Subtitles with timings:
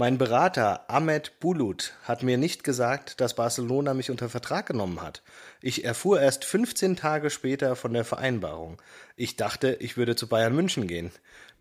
[0.00, 5.24] Mein Berater Ahmed Bulut hat mir nicht gesagt, dass Barcelona mich unter Vertrag genommen hat.
[5.60, 8.80] Ich erfuhr erst 15 Tage später von der Vereinbarung.
[9.16, 11.10] Ich dachte, ich würde zu Bayern München gehen.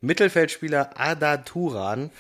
[0.02, 2.12] Mittelfeldspieler Ada Turan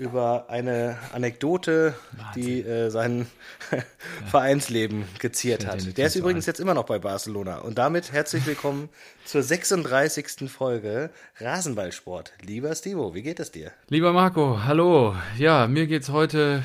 [0.00, 1.94] über eine Anekdote,
[2.34, 3.26] die äh, sein
[4.30, 5.98] Vereinsleben geziert hat.
[5.98, 7.58] Der ist übrigens jetzt immer noch bei Barcelona.
[7.58, 8.88] Und damit herzlich willkommen
[9.26, 10.50] zur 36.
[10.50, 12.32] Folge Rasenballsport.
[12.40, 13.72] Lieber Stivo, wie geht es dir?
[13.90, 15.16] Lieber Marco, hallo.
[15.36, 16.62] Ja, mir geht's heute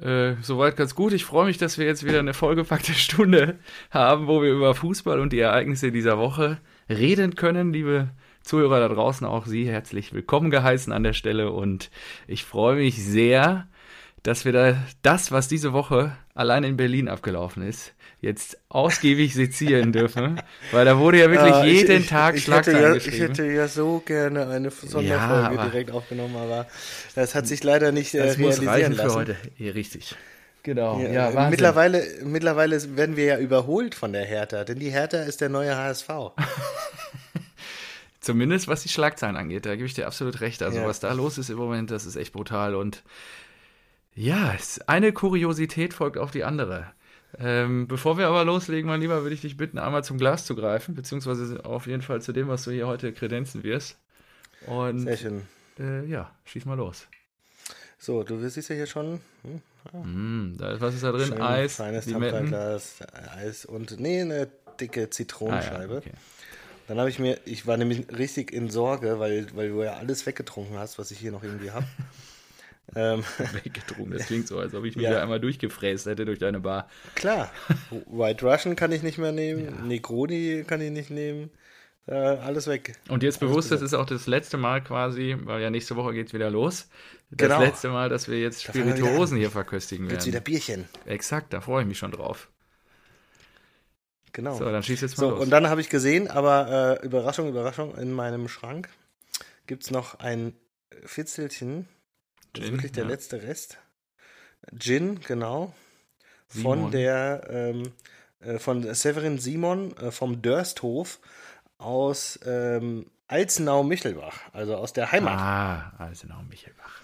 [0.00, 1.12] äh, soweit ganz gut.
[1.12, 3.58] Ich freue mich, dass wir jetzt wieder eine vollgepackte Stunde
[3.90, 6.56] haben, wo wir über Fußball und die Ereignisse dieser Woche
[6.88, 8.08] reden können, liebe
[8.46, 11.90] Zuhörer da draußen, auch Sie herzlich willkommen geheißen an der Stelle und
[12.28, 13.66] ich freue mich sehr,
[14.22, 19.90] dass wir da das, was diese Woche allein in Berlin abgelaufen ist, jetzt ausgiebig sezieren
[19.90, 20.40] dürfen,
[20.70, 23.16] weil da wurde ja wirklich ja, jeden ich, Tag Schlagzeilen ja, geschrieben.
[23.16, 26.68] Ich hätte ja so gerne eine Sonderfolge ja, direkt aufgenommen, aber
[27.16, 29.10] das hat sich leider nicht äh, das realisieren muss reichen lassen.
[29.10, 29.36] für heute.
[29.58, 30.14] Ja, richtig.
[30.62, 31.00] Genau.
[31.00, 35.40] Ja, ja mittlerweile, mittlerweile werden wir ja überholt von der Hertha, denn die Hertha ist
[35.40, 36.08] der neue HSV.
[38.26, 40.60] Zumindest was die Schlagzeilen angeht, da gebe ich dir absolut recht.
[40.60, 40.86] Also ja.
[40.86, 42.74] was da los ist im Moment, das ist echt brutal.
[42.74, 43.04] Und
[44.16, 44.56] ja,
[44.88, 46.90] eine Kuriosität folgt auf die andere.
[47.38, 50.56] Ähm, bevor wir aber loslegen, mein Lieber, würde ich dich bitten, einmal zum Glas zu
[50.56, 53.96] greifen, beziehungsweise auf jeden Fall zu dem, was du hier heute kredenzen wirst.
[54.66, 55.42] Und, Sehr schön.
[55.78, 57.06] Äh, ja, schieß mal los.
[57.96, 59.20] So, du siehst ja hier schon.
[59.42, 59.98] Hm, ja.
[60.00, 61.28] mm, da, was ist da drin?
[61.28, 62.98] Schön, Eis, feines Glas,
[63.36, 64.48] Eis und nee, eine
[64.80, 65.78] dicke Zitronenscheibe.
[65.78, 66.12] Ah, ja, okay.
[66.86, 70.24] Dann habe ich mir, ich war nämlich richtig in Sorge, weil, weil du ja alles
[70.26, 71.86] weggetrunken hast, was ich hier noch irgendwie habe.
[72.94, 73.24] ähm,
[73.64, 75.14] weggetrunken, das klingt so, als ob ich mich ja.
[75.14, 76.88] da einmal durchgefräst hätte durch deine Bar.
[77.14, 77.50] Klar,
[78.06, 79.70] White Russian kann ich nicht mehr nehmen, ja.
[79.84, 81.50] Negroni kann ich nicht nehmen.
[82.08, 82.92] Äh, alles weg.
[83.08, 86.28] Und jetzt bewusst, das ist auch das letzte Mal quasi, weil ja nächste Woche geht
[86.28, 86.88] es wieder los.
[87.30, 87.60] Das genau.
[87.60, 90.14] letzte Mal, dass wir jetzt Spirituosen hier verköstigen werden.
[90.14, 90.84] Jetzt wieder Bierchen.
[91.04, 92.48] Exakt, da freue ich mich schon drauf.
[94.36, 94.54] Genau.
[94.54, 95.40] So, dann schieß jetzt mal so, los.
[95.40, 98.90] Und dann habe ich gesehen, aber äh, Überraschung, Überraschung, in meinem Schrank
[99.66, 100.52] gibt es noch ein
[101.06, 101.88] Fitzelchen.
[102.52, 103.08] Das ist wirklich der ja.
[103.08, 103.78] letzte Rest.
[104.78, 105.72] Gin, genau.
[106.48, 106.82] Simon.
[106.82, 107.94] Von der, ähm,
[108.40, 111.18] äh, von Severin Simon äh, vom Dörsthof
[111.78, 115.38] aus ähm, Alzenau-Michelbach, also aus der Heimat.
[115.38, 117.00] Ah, Alzenau-Michelbach.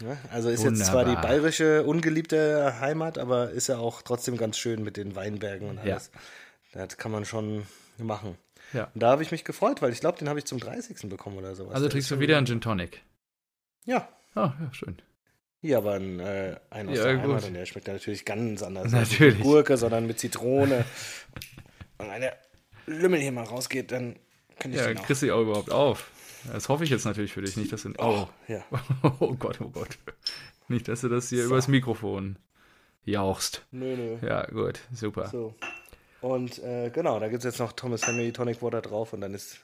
[0.00, 0.76] Ja, also ist Wunderbar.
[0.78, 5.16] jetzt zwar die bayerische ungeliebte Heimat, aber ist ja auch trotzdem ganz schön mit den
[5.16, 6.10] Weinbergen und alles.
[6.12, 6.20] Ja.
[6.72, 7.66] Das kann man schon
[7.98, 8.36] machen.
[8.72, 8.90] Ja.
[8.94, 11.08] Und da habe ich mich gefreut, weil ich glaube, den habe ich zum 30.
[11.08, 11.74] bekommen oder sowas.
[11.74, 13.02] Also trinkst du wieder einen Gin Tonic?
[13.84, 14.08] Ja.
[14.34, 14.96] Ah, ja, schön.
[15.60, 18.92] Hier aber ein, äh, ein aus ja, der Heimat und der schmeckt natürlich ganz anders.
[18.92, 19.20] Natürlich.
[19.20, 20.84] Nicht mit Gurke, sondern mit Zitrone.
[21.98, 22.36] und wenn der
[22.86, 24.16] Lümmel hier mal rausgeht, dann
[24.58, 26.10] kann ich Ja, den kriegst du auch überhaupt auf.
[26.52, 27.92] Das hoffe ich jetzt natürlich für dich nicht, dass du.
[27.98, 28.64] Oh, oh ja.
[29.20, 29.98] oh Gott, oh Gott.
[30.68, 31.48] Nicht, dass du das hier so.
[31.48, 32.38] übers Mikrofon
[33.04, 33.64] jauchst.
[33.70, 34.18] Nö, nö.
[34.26, 35.28] Ja, gut, super.
[35.28, 35.54] So.
[36.26, 39.32] Und äh, genau, da gibt es jetzt noch Thomas Family Tonic Water drauf und dann
[39.32, 39.60] ist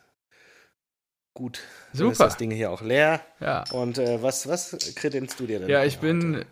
[1.35, 1.61] gut.
[1.91, 2.13] Dann Super.
[2.13, 3.21] ist das Ding hier auch leer.
[3.41, 3.65] Ja.
[3.73, 5.69] Und äh, was, was kredenzt du dir denn?
[5.69, 6.45] Ja, ich bin,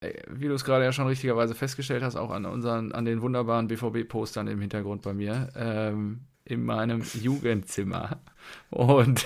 [0.00, 3.22] äh, wie du es gerade ja schon richtigerweise festgestellt hast, auch an unseren, an den
[3.22, 8.20] wunderbaren BVB-Postern im Hintergrund bei mir, ähm, in meinem Jugendzimmer.
[8.68, 9.24] Und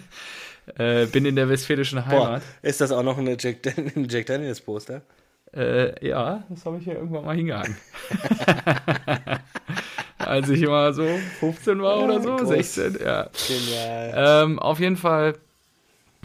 [0.78, 2.40] äh, bin in der westfälischen Heimat.
[2.40, 3.58] Boah, ist das auch noch eine Jack,
[4.08, 5.02] Jack Daniels Poster?
[5.54, 7.76] Äh, ja, das habe ich ja irgendwann mal hingehangen.
[10.18, 11.06] Als ich mal so
[11.40, 12.48] 15 war oder so, Groß.
[12.48, 13.28] 16, ja.
[13.46, 14.44] Genial.
[14.44, 15.34] Ähm, auf jeden Fall.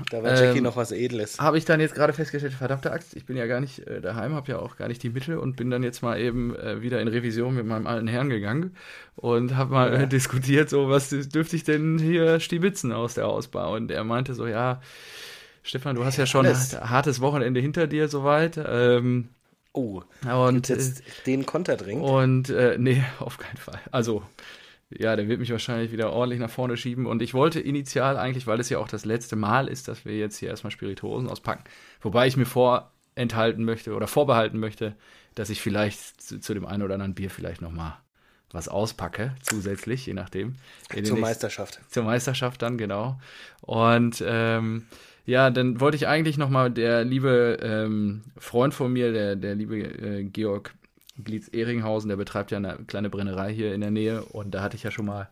[0.09, 1.39] Da war Jackie ähm, noch was Edles.
[1.39, 4.33] Habe ich dann jetzt gerade festgestellt, verdammte Axt, ich bin ja gar nicht äh, daheim,
[4.33, 6.99] habe ja auch gar nicht die Mittel und bin dann jetzt mal eben äh, wieder
[6.99, 8.75] in Revision mit meinem alten Herrn gegangen
[9.15, 9.99] und habe mal ja.
[10.01, 14.33] äh, diskutiert, so was dürfte ich denn hier stibitzen aus der Ausbau und er meinte
[14.33, 14.81] so, ja,
[15.63, 18.59] Stefan, du hast ja schon ein hartes Wochenende hinter dir soweit.
[18.63, 19.29] Ähm,
[19.71, 22.03] oh, und jetzt äh, den Konter dringend?
[22.03, 23.79] Und äh, nee, auf keinen Fall.
[23.89, 24.23] Also,
[24.89, 27.05] ja, der wird mich wahrscheinlich wieder ordentlich nach vorne schieben.
[27.05, 30.17] Und ich wollte initial eigentlich, weil es ja auch das letzte Mal ist, dass wir
[30.17, 31.63] jetzt hier erstmal Spirituosen auspacken.
[32.01, 34.95] Wobei ich mir vorenthalten möchte oder vorbehalten möchte,
[35.33, 37.97] dass ich vielleicht zu, zu dem einen oder anderen Bier vielleicht nochmal
[38.51, 40.55] was auspacke, zusätzlich, je nachdem.
[41.03, 41.79] Zur Meisterschaft.
[41.89, 43.19] Zur Meisterschaft dann, genau.
[43.61, 44.85] Und ähm,
[45.25, 49.79] ja, dann wollte ich eigentlich nochmal der liebe ähm, Freund von mir, der, der liebe
[49.79, 50.73] äh, Georg
[51.23, 54.83] Glietz-Ehringhausen, der betreibt ja eine kleine Brennerei hier in der Nähe und da hatte ich
[54.83, 55.29] ja schon mal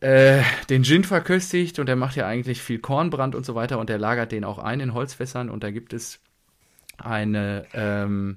[0.00, 3.88] äh, den Gin verköstigt und der macht ja eigentlich viel Kornbrand und so weiter und
[3.88, 6.20] der lagert den auch ein in Holzfässern und da gibt es
[6.98, 8.36] eine, ähm,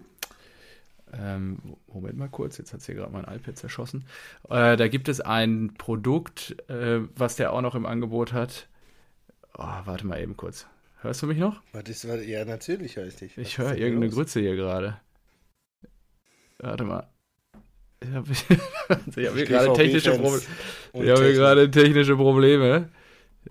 [1.13, 4.05] ähm, Moment mal kurz, jetzt hat hier gerade mein iPad zerschossen.
[4.49, 8.67] Äh, da gibt es ein Produkt, äh, was der auch noch im Angebot hat
[9.57, 10.67] oh, warte mal eben kurz.
[11.01, 11.61] Hörst du mich noch?
[11.73, 13.37] Was ist, was, ja, natürlich höre ich dich.
[13.37, 14.15] Was Ich höre irgendeine los?
[14.15, 14.99] Grütze hier gerade.
[16.59, 17.07] Warte mal.
[18.03, 18.27] Ich habe
[18.89, 20.41] hab hier gerade technische, Proble
[20.93, 22.89] hab technische Probleme.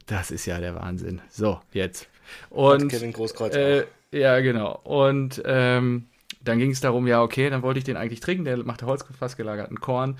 [0.06, 1.20] Das ist ja der Wahnsinn.
[1.28, 2.08] So, jetzt.
[2.50, 4.80] Und Kevin Großkreuz äh, ja, genau.
[4.84, 6.06] Und ähm,
[6.42, 8.44] dann ging es darum, ja, okay, dann wollte ich den eigentlich trinken.
[8.44, 10.18] Der macht Holzfass gelagerten Korn.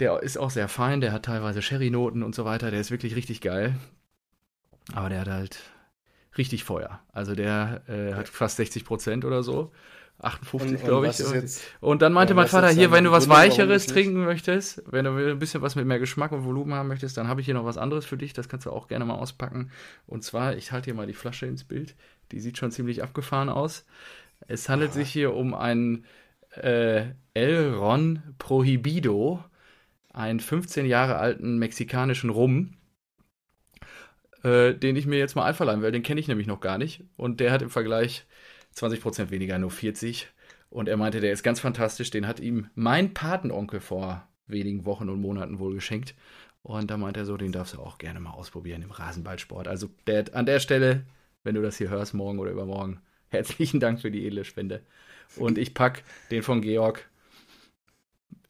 [0.00, 2.70] Der ist auch sehr fein, der hat teilweise Sherry-Noten und so weiter.
[2.70, 3.74] Der ist wirklich richtig geil.
[4.94, 5.60] Aber der hat halt
[6.36, 7.00] richtig Feuer.
[7.12, 9.72] Also der äh, hat fast 60 Prozent oder so.
[10.20, 11.18] 58, Und- und glaube ich.
[11.18, 14.82] jetzt- und dann meinte und mein Vater, hier, wenn du was warum Weicheres trinken möchtest,
[14.90, 17.44] wenn du ein bisschen was mit mehr Geschmack und Volumen haben möchtest, dann habe ich
[17.44, 18.32] hier noch was anderes für dich.
[18.32, 19.70] Das kannst du auch gerne mal auspacken.
[20.06, 21.94] Und zwar, ich halte hier mal die Flasche ins Bild.
[22.32, 23.84] Die sieht schon ziemlich abgefahren aus.
[24.48, 26.04] Es handelt sich hier um einen
[26.56, 27.04] äh,
[27.34, 29.44] El Ron Prohibido,
[30.12, 32.74] einen 15 Jahre alten mexikanischen Rum,
[34.42, 35.92] äh, den ich mir jetzt mal einverleihen will.
[35.92, 37.04] Den kenne ich nämlich noch gar nicht.
[37.16, 38.26] Und der hat im Vergleich
[38.76, 40.28] 20% weniger, nur 40.
[40.70, 42.10] Und er meinte, der ist ganz fantastisch.
[42.10, 46.14] Den hat ihm mein Patenonkel vor wenigen Wochen und Monaten wohl geschenkt.
[46.62, 49.68] Und da meinte er so, den darfst du auch gerne mal ausprobieren im Rasenballsport.
[49.68, 51.04] Also der, an der Stelle,
[51.42, 54.82] wenn du das hier hörst, morgen oder übermorgen, herzlichen Dank für die edle Spende.
[55.36, 57.08] Und ich pack den von Georg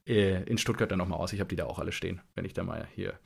[0.07, 1.33] äh, in Stuttgart dann nochmal aus.
[1.33, 3.19] Ich habe die da auch alle stehen, wenn ich da mal hier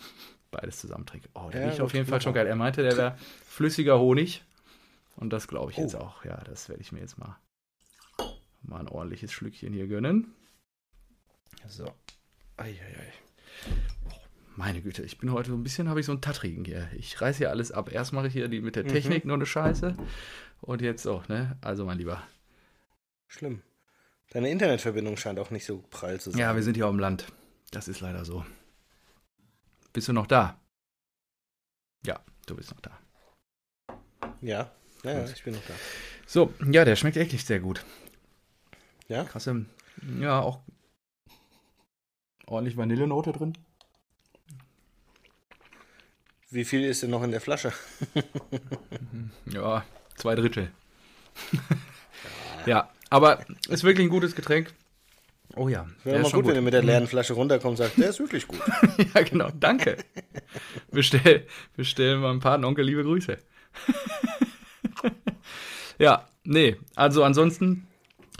[0.52, 1.28] beides zusammen trinke.
[1.34, 2.46] Oh, der Ja, riecht auf jeden Fall schon geil.
[2.46, 4.44] Er meinte, der wäre flüssiger Honig.
[5.16, 5.98] Und das glaube ich jetzt Oh.
[5.98, 6.24] auch.
[6.24, 7.36] Ja, das werde ich mir jetzt mal,
[8.62, 10.32] mal ein ordentliches Schlückchen hier gönnen.
[11.68, 11.86] So.
[12.56, 13.12] Eieiei.
[14.08, 14.14] Oh,
[14.56, 16.88] meine Güte, ich bin heute so ein bisschen, habe ich so einen Tattrigen hier.
[16.96, 17.90] Ich reiße hier alles ab.
[17.92, 18.88] Erst mache ich hier die mit der Mhm.
[18.88, 19.96] Technik nur eine Scheiße.
[20.60, 21.56] Und jetzt so, ne?
[21.60, 22.22] Also, mein Lieber.
[23.28, 23.62] Schlimm.
[24.30, 26.40] Deine Internetverbindung scheint auch nicht so prall zu sein.
[26.40, 27.26] Ja, wir sind hier auf dem Land.
[27.70, 28.44] Das ist leider so.
[29.92, 30.58] Bist du noch da?
[32.06, 32.98] Ja, du bist noch da.
[34.40, 34.72] Ja,
[35.04, 35.74] ja, ja ich bin noch da.
[36.26, 37.84] So, ja, der schmeckt echt sehr gut.
[39.08, 39.24] Ja?
[39.24, 39.66] Krasse,
[40.18, 40.60] ja, auch
[42.46, 43.56] ordentlich Vanillenote drin.
[46.50, 47.72] Wie viel ist denn noch in der Flasche?
[49.46, 49.84] Ja,
[50.16, 50.70] zwei Drittel.
[52.66, 54.72] ja, aber ist wirklich ein gutes Getränk.
[55.56, 57.86] Oh ja, Wäre mal ist schon gut, wenn du mit der leeren Flasche runterkommst und
[57.86, 58.60] sagst, der ist wirklich gut.
[59.14, 59.98] ja, genau, danke.
[60.90, 61.46] Bestell,
[61.76, 63.36] bestell mal ein paar Onkel liebe Grüße.
[65.98, 67.86] ja, nee, also ansonsten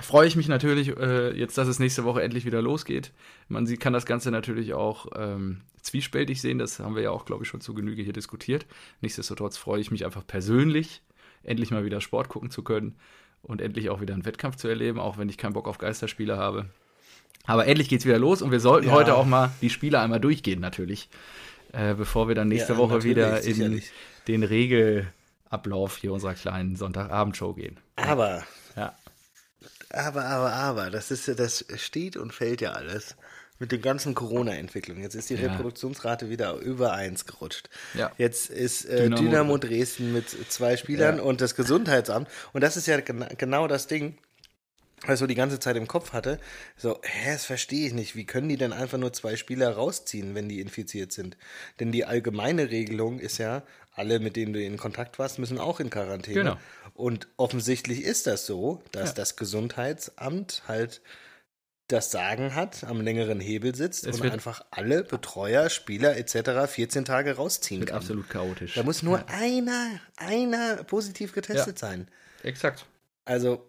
[0.00, 3.12] freue ich mich natürlich äh, jetzt, dass es nächste Woche endlich wieder losgeht.
[3.48, 7.24] Man sieht, kann das Ganze natürlich auch ähm, zwiespältig sehen, das haben wir ja auch,
[7.24, 8.66] glaube ich, schon zu Genüge hier diskutiert.
[9.00, 11.02] Nichtsdestotrotz freue ich mich einfach persönlich,
[11.42, 12.96] endlich mal wieder Sport gucken zu können
[13.42, 16.36] und endlich auch wieder einen Wettkampf zu erleben, auch wenn ich keinen Bock auf Geisterspiele
[16.36, 16.66] habe.
[17.44, 18.92] Aber endlich geht's wieder los und wir sollten Ja.
[18.94, 21.08] heute auch mal die Spiele einmal durchgehen, natürlich.
[21.72, 23.90] Äh, bevor wir dann nächste Ja, Woche wieder in sicherlich.
[24.28, 27.78] den Regelablauf hier unserer kleinen Sonntagabendshow gehen.
[27.96, 28.44] Aber,
[28.76, 28.94] Ja.
[29.90, 33.16] aber, aber, aber, das ist ja, das steht und fällt ja alles
[33.58, 35.02] mit den ganzen Corona-Entwicklungen.
[35.02, 35.50] Jetzt ist die Ja.
[35.50, 37.70] Reproduktionsrate wieder über eins gerutscht.
[37.94, 38.10] Ja.
[38.18, 42.28] Jetzt ist äh, Dynamo- Dynamo, Dresden mit zwei Spielern und das Gesundheitsamt.
[42.52, 44.18] Und das ist ja gena genau das Ding,
[45.06, 46.38] was ich so die ganze Zeit im Kopf hatte.
[46.76, 48.14] So, hä, das verstehe ich nicht.
[48.16, 51.37] Wie können die denn einfach nur zwei Spieler rausziehen, wenn die infiziert sind?
[51.81, 53.62] Denn die allgemeine Regelung ist ja,
[53.94, 56.38] alle, mit denen du in Kontakt warst, müssen auch in Quarantäne.
[56.38, 56.56] Genau.
[56.94, 59.15] Und offensichtlich ist das so, dass Ja.
[59.17, 61.03] das Gesundheitsamt halt
[61.88, 66.67] das Sagen hat, am längeren Hebel sitzt Es und einfach alle Betreuer, Spieler etc.
[66.72, 67.98] 14 Tage rausziehen Wird kann.
[67.98, 68.74] absolut chaotisch.
[68.74, 72.08] Da muss nur einer, einer positiv getestet sein.
[72.43, 72.86] Exakt.
[73.26, 73.67] Also,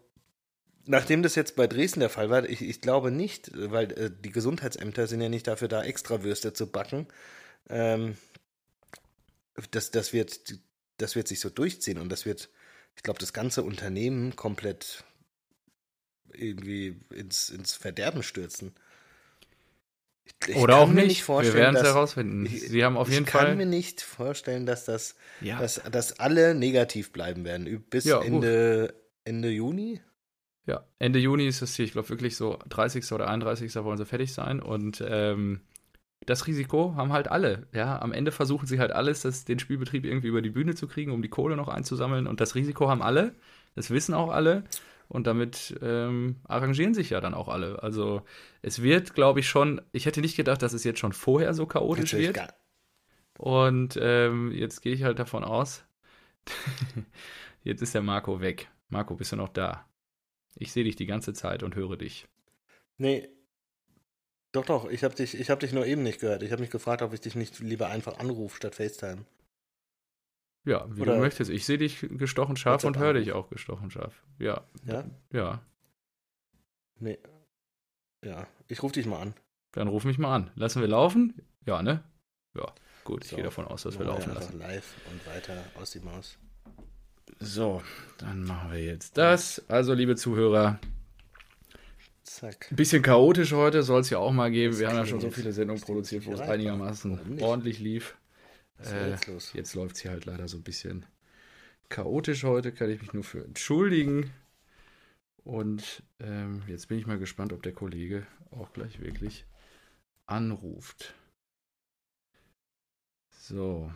[0.85, 4.31] nachdem das jetzt bei Dresden der Fall war, ich, ich glaube nicht, weil äh, die
[4.31, 7.07] Gesundheitsämter sind ja nicht dafür da, Extrawürste zu backen.
[7.69, 8.17] Ähm,
[9.71, 10.55] das, das, wird,
[10.97, 12.49] das wird sich so durchziehen und das wird,
[12.95, 15.03] ich glaube, das ganze Unternehmen komplett
[16.33, 18.73] irgendwie ins, ins Verderben stürzen.
[20.47, 21.19] Ich, Oder auch mir nicht.
[21.21, 22.45] wir vorstellen, werden es herausfinden.
[22.45, 23.55] ich- Sie haben auf jeden ich kann Fall.
[23.55, 25.59] mir nicht vorstellen, dass das, Ja.
[25.59, 27.81] dass, dass alle negativ bleiben werden.
[27.89, 28.21] Bis Ja.
[28.21, 28.93] Ende,
[29.25, 30.01] Ende Juni.
[30.65, 33.11] Ja, Ende Juni ist das hier, ich glaube wirklich so 30.
[33.11, 33.75] oder 31.
[33.83, 35.59] wollen sie fertig sein und ähm,
[36.25, 37.67] das Risiko haben halt alle.
[37.73, 40.87] Ja, am Ende versuchen sie halt alles, das, den Spielbetrieb irgendwie über die Bühne zu
[40.87, 43.33] kriegen, um die Kohle noch einzusammeln und das Risiko haben alle.
[43.75, 44.63] Das wissen auch alle
[45.09, 47.83] und damit ähm, arrangieren sich ja dann auch alle.
[47.83, 48.21] Also
[48.61, 49.81] es wird, glaube ich, schon.
[49.91, 52.35] Ich hätte nicht gedacht, dass es jetzt schon vorher so chaotisch Natürlich wird.
[52.37, 52.53] gar-
[53.37, 55.83] Und ähm, jetzt gehe ich halt davon aus,
[57.63, 58.69] jetzt ist der Marco weg.
[58.89, 59.85] Marco, bist du noch da?
[60.55, 62.27] Ich sehe dich die ganze Zeit und höre dich.
[62.97, 63.29] Nee.
[64.51, 66.43] Doch, doch, ich habe dich, ich hab dich nur eben nicht gehört.
[66.43, 69.25] Ich habe mich gefragt, ob ich dich nicht lieber einfach anrufe statt FaceTime.
[70.65, 71.49] Ja, wie Oder- du möchtest.
[71.49, 74.23] Ich sehe dich gestochen scharf und höre dich auch gestochen scharf.
[74.39, 74.63] Ja.
[74.85, 75.03] Ja?
[75.31, 75.61] Ja.
[76.99, 77.17] Nee.
[78.23, 79.33] Ja, ich rufe dich mal an.
[79.71, 80.51] Dann ruf mich mal an.
[80.55, 81.41] Lassen wir laufen?
[81.65, 82.03] Ja, ne?
[82.55, 82.71] Ja,
[83.03, 83.23] gut.
[83.25, 84.59] Ich So, gehe davon aus, dass wir laufen lassen.
[84.59, 86.37] live und weiter aus die Maus.
[87.39, 87.81] So,
[88.17, 89.63] dann machen wir jetzt das.
[89.67, 90.79] Also, liebe Zuhörer,
[92.23, 92.67] Zack.
[92.71, 94.73] ein bisschen chaotisch heute soll es ja auch mal geben.
[94.73, 95.51] Das Wir haben ja schon so viele.
[95.51, 98.15] Sendungen produziert, wo es einigermaßen ordentlich lief.
[98.83, 99.53] Äh, jetzt los?
[99.53, 101.05] Jetzt läuft es hier halt leider so ein bisschen
[101.89, 104.31] chaotisch heute, kann ich mich nur für entschuldigen.
[105.43, 109.45] Und ähm, jetzt bin ich mal gespannt, ob der Kollege auch gleich wirklich
[110.25, 111.13] anruft.
[113.29, 113.91] So.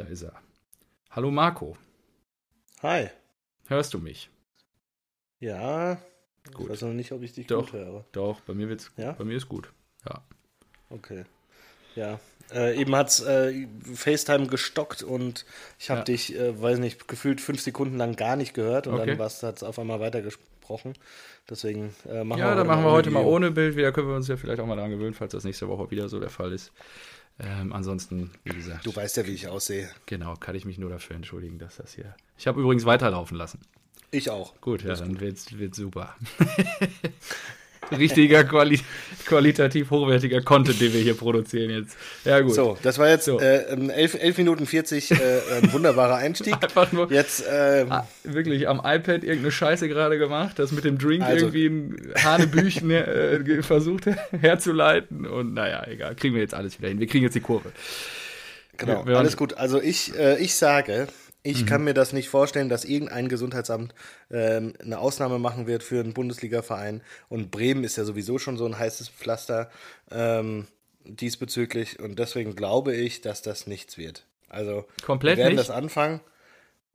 [0.00, 0.32] Da ist er.
[1.10, 1.76] Hallo Marco,
[2.82, 3.08] Hi.
[3.66, 4.30] hörst du mich?
[5.40, 5.98] Ja.
[6.54, 6.64] Gut.
[6.64, 7.64] Ich weiß noch nicht, ob ich dich Doch.
[7.66, 8.06] gut höre.
[8.12, 9.12] Doch, bei mir wird's Ja?
[9.12, 9.70] bei mir ist gut.
[10.08, 10.22] Ja.
[10.88, 11.24] Okay.
[11.96, 12.18] Ja.
[12.50, 15.44] Äh, eben hat's äh, FaceTime gestockt und
[15.78, 16.04] ich habe Ja.
[16.04, 19.16] dich, äh, weiß nicht, gefühlt fünf Sekunden lang gar nicht gehört und Okay.
[19.18, 20.94] dann hat es auf einmal weitergesprochen.
[21.50, 23.76] Deswegen äh, machen ja, wir dann machen wir heute mal ohne Bild.
[23.76, 26.08] Wieder können wir uns ja vielleicht auch mal daran gewöhnen, falls das nächste Woche wieder
[26.08, 26.72] so der Fall ist.
[27.42, 29.88] Ähm, ansonsten, wie gesagt, Du weißt ja, wie ich aussehe.
[30.06, 32.14] genau, kann ich mich nur dafür entschuldigen, dass das hier.
[32.36, 33.60] Ich habe übrigens weiterlaufen lassen.
[34.10, 34.60] Ich auch.
[34.60, 36.16] Gut, ja, dann wird's, wird's super.
[37.96, 38.80] Richtiger Quali
[39.26, 41.96] qualitativ hochwertiger Content, den wir hier produzieren jetzt.
[42.24, 42.54] Ja, gut.
[42.54, 43.38] So, das war jetzt So.
[43.40, 45.14] äh, ähm, 11, 11 Minuten 40, äh,
[45.62, 46.54] ein wunderbarer Einstieg.
[46.62, 50.98] Einfach nur Jetzt, ähm, ah, wirklich am iPad irgendeine Scheiße gerade gemacht, das mit dem
[50.98, 54.06] Drink Also- irgendwie ein Hanebüchen äh, ge- versucht
[54.40, 56.98] herzuleiten und naja, egal, kriegen wir jetzt alles wieder hin.
[57.00, 57.70] Wir kriegen jetzt die Kurve.
[58.76, 59.54] Genau, alles gut.
[59.54, 61.06] Also ich, äh, ich sage,
[61.44, 61.50] Mhm.
[61.50, 63.94] ich kann mir das nicht vorstellen, dass irgendein Gesundheitsamt
[64.30, 67.02] ähm, eine Ausnahme machen wird für einen Bundesliga-Verein.
[67.28, 69.70] Und Bremen ist ja sowieso schon so ein heißes Pflaster
[70.10, 70.66] ähm,
[71.04, 71.98] diesbezüglich.
[72.00, 74.26] Und deswegen glaube ich, dass das nichts wird.
[74.48, 75.68] Also Komplett wir werden nicht?
[75.68, 76.20] das anfangen.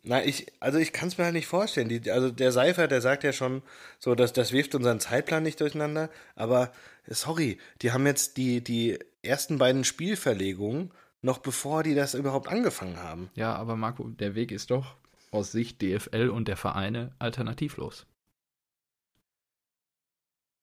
[0.03, 1.89] Na, ich, also ich kann es mir halt nicht vorstellen.
[1.89, 3.63] Die, also der Seifer, der sagt ja schon,
[3.97, 6.09] so, dass das wirft unseren Zeitplan nicht durcheinander.
[6.35, 6.71] Aber
[7.07, 10.91] sorry, die haben jetzt die, die ersten beiden Spielverlegungen
[11.21, 13.29] noch bevor die das überhaupt angefangen haben.
[13.35, 14.95] Ja, aber Marco, der Weg ist doch
[15.31, 18.05] aus Sicht DFL und der Vereine alternativlos.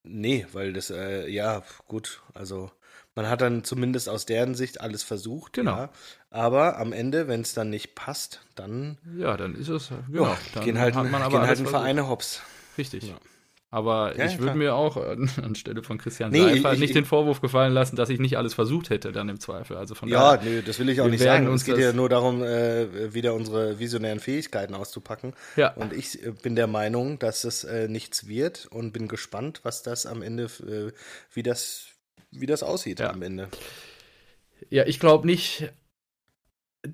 [0.05, 2.69] Nee, weil das, äh, ja, gut, also
[3.15, 5.53] man hat dann zumindest aus deren Sicht alles versucht.
[5.53, 5.77] Genau.
[5.77, 5.89] Ja,
[6.29, 10.37] aber am Ende, wenn es dann nicht passt, dann Ja, dann ist es, ja, ja,
[10.53, 11.59] dann gehen halt, hat man aber gehen halt.
[11.59, 12.41] Vereine hops.
[12.77, 13.03] Richtig.
[13.03, 13.15] Ja.
[13.73, 16.93] Aber Ja, ich würde mir auch äh, anstelle von Christian Nee, Seifert ich- nicht ich-
[16.93, 19.77] den Vorwurf gefallen lassen, dass ich nicht alles versucht hätte, dann im Zweifel.
[19.77, 21.47] Also von Ja, daher, nö, das will ich auch nicht sagen.
[21.47, 25.33] uns Es geht ja nur darum, äh, wieder unsere visionären Fähigkeiten auszupacken.
[25.55, 25.73] Ja.
[25.73, 29.81] Und ich äh, bin der Meinung, dass es äh, nichts wird und bin gespannt, was
[29.81, 30.91] das am Ende, äh,
[31.33, 31.87] wie das,
[32.29, 33.09] wie das aussieht Ja.
[33.09, 33.47] am Ende.
[34.69, 35.69] Ja, ich glaube nicht.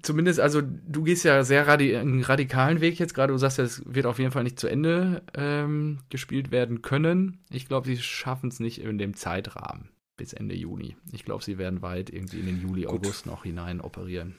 [0.04, 3.34] Zumindest, also du gehst ja sehr radi einen radikalen Weg jetzt gerade.
[3.34, 7.40] Du sagst ja, es wird auf jeden Fall nicht zu Ende ähm, gespielt werden können.
[7.50, 10.96] Ich glaube, sie schaffen es nicht in dem Zeitrahmen bis Ende Juni.
[11.12, 12.92] Ich glaube, sie werden weit irgendwie in den Juli, Gut.
[13.06, 14.36] August noch hinein operieren.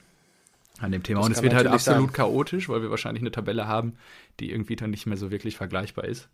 [0.79, 1.19] An dem Thema.
[1.19, 2.13] Das Und es wird halt absolut sein.
[2.15, 3.95] chaotisch, weil wir wahrscheinlich eine Tabelle haben,
[4.39, 6.29] die irgendwie dann nicht mehr so wirklich vergleichbar ist.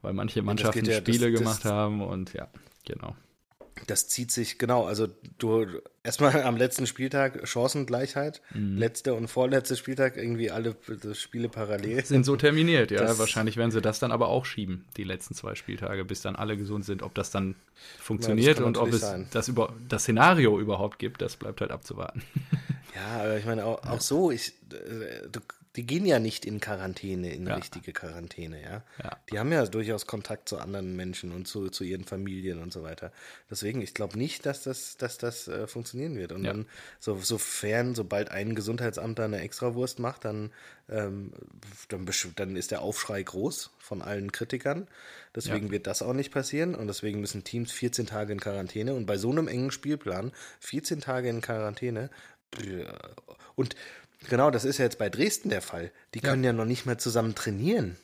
[0.00, 2.48] Weil manche Mannschaften ja- das- Spiele das- gemacht haben und ja,
[2.86, 3.14] genau.
[3.86, 5.06] Das zieht sich, genau, also
[5.38, 5.66] du
[6.02, 8.78] erstmal am letzten Spieltag Chancengleichheit, Mhm.
[8.78, 10.74] letzter und vorletzter Spieltag irgendwie alle
[11.14, 12.04] Spiele parallel.
[12.04, 13.00] sind so terminiert, ja.
[13.02, 16.36] Das- Wahrscheinlich werden sie das dann aber auch schieben, die letzten zwei Spieltage, bis dann
[16.36, 17.02] alle gesund sind.
[17.02, 17.54] Ob das dann Ja,
[17.98, 19.26] funktioniert das kann und ob es sein.
[19.30, 22.22] das, über, das Szenario überhaupt gibt, das bleibt halt abzuwarten.
[22.94, 25.40] Ja, aber ich meine auch, auch so, ich, äh, du,
[25.76, 27.54] die gehen ja nicht in Quarantäne, in Ja.
[27.56, 28.82] richtige Quarantäne, ja?
[29.02, 29.16] Ja.
[29.30, 32.82] Die haben ja durchaus Kontakt zu anderen Menschen und zu, zu ihren Familien und so
[32.82, 33.12] weiter.
[33.50, 36.32] Deswegen, ich glaube nicht, dass das, dass das äh, funktionieren wird.
[36.32, 36.52] Und Ja.
[36.52, 36.66] dann,
[36.98, 40.50] so, sofern, sobald ein Gesundheitsamt da eine Extrawurst macht, dann,
[40.88, 41.32] ähm,
[41.88, 44.88] dann, dann ist der Aufschrei groß von allen Kritikern.
[45.34, 49.04] Deswegen wird das auch nicht passieren und deswegen müssen Teams 14 Tage in Quarantäne und
[49.04, 52.08] bei so einem engen Spielplan 14 Tage in Quarantäne
[53.54, 53.74] und
[54.28, 55.90] genau, das ist ja jetzt bei Dresden der Fall.
[56.14, 56.30] Die Ja.
[56.30, 57.96] können ja, noch nicht mehr zusammen trainieren.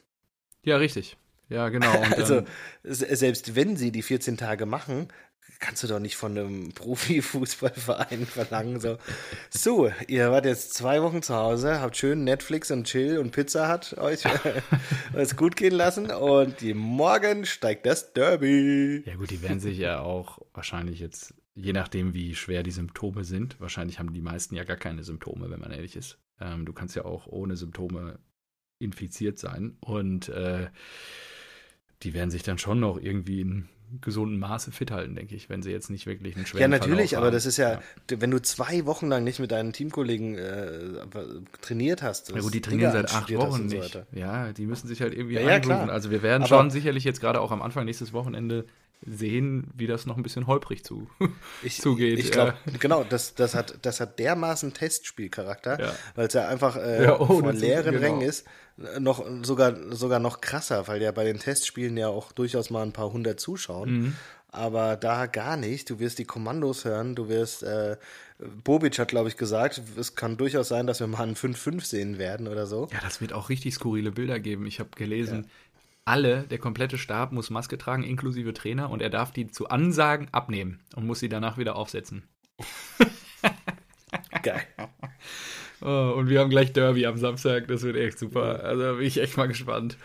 [0.65, 1.17] Ja, richtig.
[1.49, 1.93] Ja, genau.
[2.03, 2.43] Und Also
[2.83, 5.09] selbst wenn sie die 14 Tage machen,
[5.59, 8.99] kannst du doch nicht von einem Profifußballverein verlangen, so,
[9.51, 13.69] so, ihr wart jetzt zwei Wochen zu Hause, habt schön Netflix und Chill und Pizza
[13.69, 14.23] hat euch
[15.15, 19.03] es gut gehen lassen und die morgen steigt das Derby.
[19.07, 23.25] ja gut, die werden sich ja auch wahrscheinlich jetzt, je nachdem wie schwer die Symptome
[23.25, 26.19] sind, wahrscheinlich haben die meisten ja gar keine Symptome, wenn man ehrlich ist.
[26.41, 28.19] Ähm, du kannst ja auch ohne Symptome
[28.79, 30.69] infiziert sein und äh,
[32.03, 33.69] die werden sich dann schon noch irgendwie in
[34.01, 37.11] gesunden Maße fit halten, denke ich, wenn sie jetzt nicht wirklich einen schweren Ja, natürlich,
[37.11, 37.35] Verlauf aber haben.
[37.35, 41.07] das ist ja, wenn du zwei Wochen lang nicht mit deinen Teamkollegen äh,
[41.61, 42.31] trainiert hast.
[42.31, 43.99] Ja gut, die trainieren seit acht Wochen so nicht.
[44.13, 45.87] ja, die müssen sich halt irgendwie Ja, ja.
[45.89, 48.65] Also wir werden Aber- schon sicherlich jetzt gerade auch am Anfang nächstes Wochenende
[49.05, 51.09] sehen, wie das noch ein bisschen holprig zu,
[51.63, 52.19] Ich, zugeht.
[52.19, 55.95] Ich glaube, genau, das, das, hat, das hat dermaßen Testspielcharakter, Ja.
[56.15, 58.07] weil es ja einfach äh, Ja, oh, ist- leeren genau.
[58.07, 58.47] Rängen ist.
[58.99, 62.93] Noch, sogar, sogar noch krasser, weil ja bei den Testspielen ja auch durchaus mal ein
[62.93, 63.91] paar hundert zuschauen.
[63.93, 64.17] Mhm.
[64.49, 65.89] Aber da gar nicht.
[65.91, 67.97] Du wirst die Kommandos hören, du wirst, äh,
[68.65, 72.19] Bobic hat, glaube ich, gesagt, es kann durchaus sein, dass wir mal einen 5-5 sehen
[72.19, 72.89] werden oder so.
[72.93, 74.67] Ja, das wird auch richtig skurrile Bilder geben.
[74.67, 75.47] Ich habe gelesen,
[76.05, 80.29] alle, der komplette Stab muss Maske tragen, inklusive Trainer, und er darf die zu Ansagen
[80.33, 82.25] abnehmen und muss sie danach wieder aufsetzen.
[84.43, 84.63] Geil.
[85.81, 88.63] Oh, und wir haben gleich Derby am Samstag, das wird echt super.
[88.65, 89.97] Also bin ich echt mal gespannt.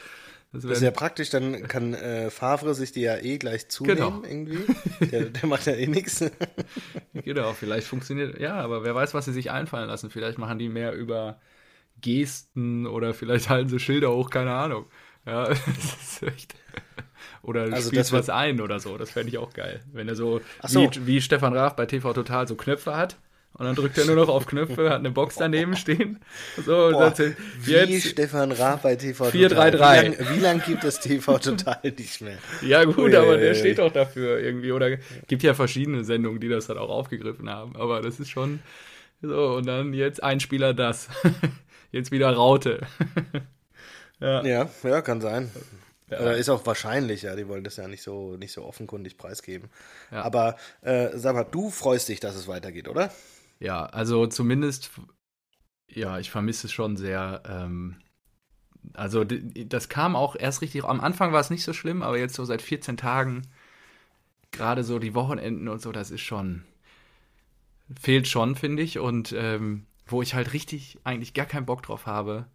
[0.53, 3.97] Das Das ist ja praktisch, dann kann äh, Favre sich die ja eh gleich zunehmen
[3.97, 4.23] Genau.
[4.23, 4.59] irgendwie.
[5.11, 6.23] Der, der macht ja eh nichts.
[7.13, 10.09] Genau, vielleicht funktioniert, ja, aber wer weiß, was sie sich einfallen lassen.
[10.09, 11.41] Vielleicht machen die mehr über
[11.99, 14.85] Gesten oder vielleicht halten sie Schilder hoch, keine Ahnung.
[15.27, 15.57] Ja, das
[16.01, 16.55] ist echt.
[17.43, 19.81] Oder Also spielt was ein oder so, das fände ich auch geil.
[19.93, 20.91] Wenn er so, so.
[20.91, 23.17] Wie, wie Stefan Raaf bei TV Total so Knöpfe hat
[23.53, 26.19] und dann drückt er nur noch auf Knöpfe, hat eine Box daneben stehen.
[26.65, 29.71] So, und Boah, dann zählt- wie jetzt, Stefan Raab bei TV 4, Total.
[29.71, 29.77] 3,
[30.11, 30.19] 3.
[30.19, 32.37] Wie lange lang gibt es TV Total nicht mehr?
[32.61, 34.71] Ja, gut, Ui, aber der steht doch dafür irgendwie.
[34.71, 37.75] Oder gibt ja verschiedene Sendungen, die das dann auch aufgegriffen haben.
[37.75, 38.59] Aber das ist schon
[39.21, 39.55] so.
[39.55, 41.09] Und dann jetzt ein Spieler das.
[41.93, 42.81] Jetzt wieder Raute.
[44.19, 44.43] Ja.
[44.43, 45.51] Ja, ja, kann sein.
[46.09, 46.19] Ja.
[46.21, 49.69] Oder ist auch wahrscheinlich, ja, die wollen das ja nicht so, nicht so offenkundig preisgeben.
[50.09, 50.21] Ja.
[50.21, 53.11] Aber äh, sag mal, du freust dich, dass es weitergeht, oder?
[53.59, 54.91] ja, also zumindest,
[55.89, 57.41] ja, ich vermisse es schon sehr.
[57.47, 57.97] Ähm,
[58.93, 60.83] also das kam auch erst richtig.
[60.85, 63.43] Am Anfang war es nicht so schlimm, aber jetzt so seit 14 Tagen,
[64.51, 66.63] gerade so die Wochenenden und so, das ist schon,
[67.99, 68.99] fehlt schon, finde ich.
[68.99, 72.45] Und ähm, wo ich halt richtig eigentlich gar keinen Bock drauf habe,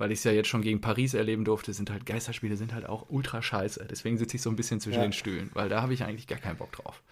[0.00, 2.88] weil ich es ja jetzt schon gegen Paris erleben durfte, sind halt Geisterspiele sind halt
[2.88, 3.86] auch ultra scheiße.
[3.88, 5.02] Deswegen sitze ich so ein bisschen zwischen Ja.
[5.06, 7.02] den Stühlen, weil da habe ich eigentlich gar keinen Bock drauf.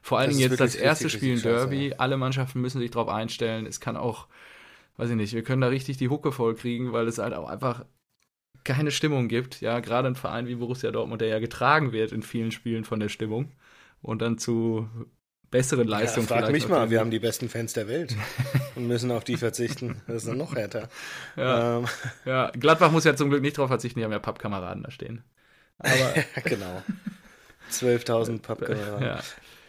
[0.00, 1.94] Vor allen Dingen jetzt das erste richtig, Spiel scheiße, Derby.
[1.98, 3.66] Alle Mannschaften müssen sich drauf einstellen.
[3.66, 4.28] Es kann auch,
[4.96, 7.48] weiß ich nicht, wir können da richtig die Hucke voll kriegen, weil es halt auch
[7.48, 7.84] einfach
[8.64, 9.60] keine Stimmung gibt.
[9.60, 12.98] Ja, gerade ein Verein wie Borussia Dortmund, der ja getragen wird in vielen Spielen von
[12.98, 13.52] der Stimmung
[14.00, 14.88] und dann zu
[15.50, 18.14] besseren Ja, Leistungen frag mich mal, wir haben die besten Fans der Welt
[18.74, 20.02] und müssen auf die verzichten.
[20.06, 20.88] Das ist dann noch härter.
[21.36, 21.78] Ja.
[21.78, 21.86] Ähm,
[22.24, 25.22] Ja, Gladbach muss ja zum Glück nicht drauf verzichten, die haben ja Pappkameraden da stehen.
[25.78, 26.82] Aber, genau.
[27.70, 29.06] 12.000 Pappkameraden.
[29.06, 29.20] ja.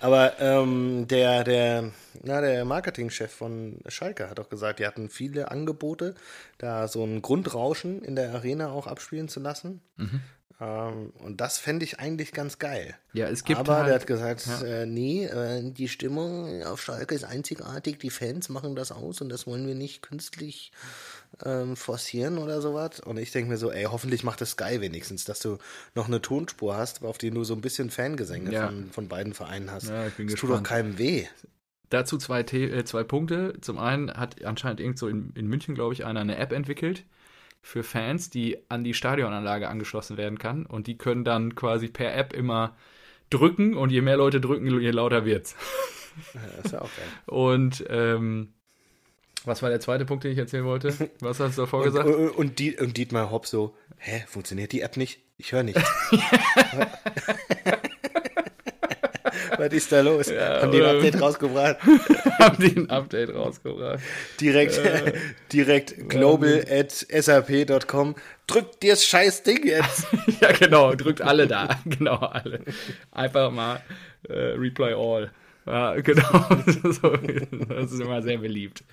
[0.02, 1.92] Aber ähm, der, der,
[2.24, 6.16] na, der Marketingchef von Schalke hat auch gesagt, die hatten viele Angebote,
[6.58, 9.82] da so ein Grundrauschen in der Arena auch abspielen zu lassen.
[9.98, 10.22] Mhm.
[10.62, 12.94] Ähm, und das fände ich eigentlich ganz geil.
[13.14, 14.62] ja, es gibt Aber halt, der hat gesagt, ja.
[14.64, 19.30] äh, nee, äh, die Stimmung auf Schalke ist einzigartig, die Fans machen das aus und
[19.30, 20.72] das wollen wir nicht künstlich
[21.46, 23.00] ähm, forcieren oder sowas.
[23.00, 25.60] Und ich denke mir so, ey, hoffentlich macht das Sky wenigstens, dass du
[25.96, 28.66] noch eine Tonspur hast, auf die du so ein bisschen Fangesänge Ja.
[28.68, 29.88] von, von beiden Vereinen hast.
[29.88, 30.68] Ja, ich bin das tut doch gespannt.
[30.68, 31.26] keinem weh.
[31.90, 33.54] Dazu zwei, The äh, zwei Punkte.
[33.62, 37.04] Zum einen hat anscheinend irgend so in, in München, glaube ich, einer eine App entwickelt
[37.62, 40.66] für Fans, die an die Stadionanlage angeschlossen werden kann.
[40.66, 42.76] Und die können dann quasi per App immer
[43.30, 45.56] drücken und je mehr Leute drücken, je lauter wird's.
[46.34, 47.06] Ja, ist ja auch geil.
[47.28, 48.54] Und ähm,
[49.46, 51.12] was war der zweite Punkt, den ich erzählen wollte?
[51.22, 52.10] Was hast du davor Und, gesagt?
[52.10, 55.22] und, und, die, und Dietmar Hopp so, hä, funktioniert die App nicht?
[55.38, 55.82] Ich höre nichts.
[59.58, 60.32] Was ist da los?
[60.32, 61.78] Haben die ein Update rausgebracht?
[62.40, 64.00] haben die ein Update rausgebracht.
[64.40, 64.80] Direkt,
[65.54, 68.16] direkt global at sap.com.
[68.48, 70.08] Drückt dir das scheiß Ding jetzt.
[70.42, 71.80] ja, genau, drückt alle da.
[71.86, 72.62] Genau, alle.
[73.12, 73.82] Einfach mal
[74.28, 75.32] äh, Reply All.
[75.70, 76.48] Ja, genau.
[76.66, 78.84] das ist immer sehr beliebt.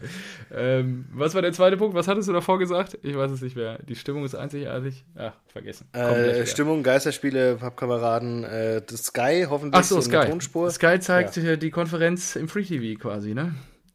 [0.52, 1.94] Ähm, was war der zweite Punkt?
[1.94, 2.98] Was hattest du davor gesagt?
[3.02, 3.78] Ich weiß es nicht mehr.
[3.88, 5.04] Die Stimmung ist einzigartig.
[5.16, 5.88] Ach, vergessen.
[5.94, 6.44] Äh.
[6.44, 10.26] Stimmung, Geisterspiele, Pappkameraden, äh, Sky hoffentlich Ach so, Sky.
[10.28, 10.70] Tonspur.
[10.70, 13.54] Sky zeigt äh, die Konferenz im Free TV quasi, ne?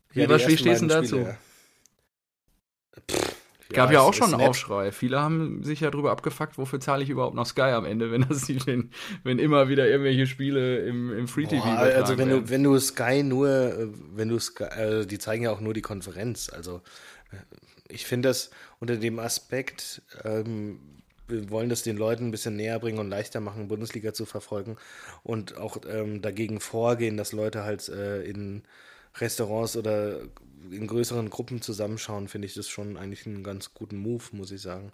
[0.10, 1.17] Wie, Ja, die was, wie stehst du dazu?
[1.17, 1.38] Spiele.
[3.10, 3.41] Pff,
[3.74, 4.50] Gab ja, auch schon einen nett.
[4.50, 4.92] Aufschrei.
[4.92, 8.22] Viele haben sich ja drüber abgefuckt, wofür zahle ich überhaupt noch Sky am Ende, wenn
[8.30, 8.90] das nicht, wenn,
[9.24, 12.46] wenn immer wieder irgendwelche Spiele im, im Free TV Boah, also wenn werden.
[12.46, 15.74] du, wenn du Sky nur, äh, wenn du Sky, äh, die zeigen ja auch nur
[15.74, 16.50] die Konferenz.
[16.50, 16.82] Also
[17.32, 17.38] äh,
[17.90, 20.80] ich finde das unter dem Aspekt, ähm,
[21.28, 24.78] wir wollen das den Leuten ein bisschen näher bringen und leichter machen, Bundesliga zu verfolgen
[25.24, 28.64] und auch ähm, dagegen vorgehen, dass Leute halt äh, in
[29.20, 30.20] Restaurants oder
[30.69, 34.62] in größeren Gruppen zusammenschauen, finde ich das schon eigentlich einen ganz guten Move, muss ich
[34.62, 34.91] sagen.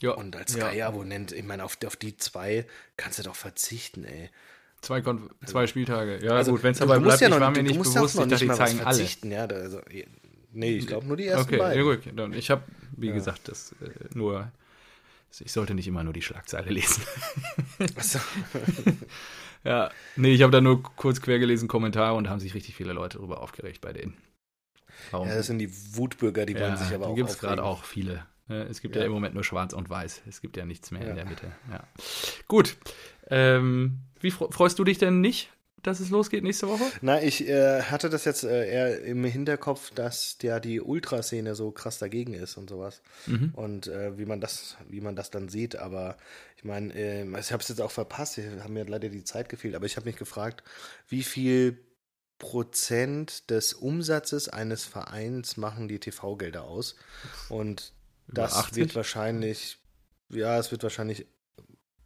[0.00, 0.12] Ja.
[0.12, 4.30] Und als Sky-Abonnent, ich meine, auf, auf die zwei kannst du doch verzichten, ey.
[4.80, 6.18] Zwei, Kon zwei Spieltage.
[6.24, 8.28] Ja, also, gut, wenn es dabei bleibt, ja noch, ich war mir nicht bewusst, ich
[8.28, 9.08] dachte, die zeigen alle.
[9.22, 9.80] Ja, also,
[10.50, 11.86] nee, ich glaube nur die ersten okay, beiden.
[11.86, 12.64] Okay, dann, ich habe,
[12.96, 13.14] wie ja.
[13.14, 14.50] gesagt, das äh, nur,
[15.38, 17.04] ich sollte nicht immer nur die Schlagzeile lesen.
[17.96, 18.18] Achso.
[19.64, 22.92] ja, nee, ich habe da nur kurz quer gelesen, Kommentare und haben sich richtig viele
[22.92, 24.16] Leute darüber aufgeregt bei denen.
[25.10, 25.28] Warum?
[25.28, 27.10] Ja, das sind die Wutbürger, die ja, wollen sich aber auch.
[27.10, 28.26] Die gibt es gerade auch viele.
[28.48, 29.02] Es gibt ja.
[29.02, 29.06] ja.
[29.06, 30.22] im Moment nur schwarz und weiß.
[30.28, 31.10] Es gibt ja nichts mehr ja.
[31.10, 31.52] in der Mitte.
[31.70, 31.84] Ja.
[32.48, 32.76] Gut.
[33.28, 35.50] Ähm, wie freust du dich denn nicht,
[35.82, 36.84] dass es losgeht nächste Woche?
[37.00, 41.70] Na, ich äh, hatte das jetzt äh, eher im Hinterkopf, dass ja die Ultraszene so
[41.72, 43.02] krass dagegen ist und sowas.
[43.26, 43.50] Mhm.
[43.54, 45.76] Und äh, wie man das, wie man das dann sieht.
[45.76, 46.16] Aber
[46.56, 48.38] ich meine, äh, ich habe es jetzt auch verpasst.
[48.38, 49.74] Ich habe mir leider die Zeit gefehlt.
[49.74, 50.62] Aber ich habe mich gefragt,
[51.08, 51.78] wie viel
[52.38, 56.96] Prozent des Umsatzes eines Vereins machen die TV-Gelder aus.
[57.48, 57.92] Und
[58.28, 59.78] das wird wahrscheinlich,
[60.28, 61.26] ja, es wird wahrscheinlich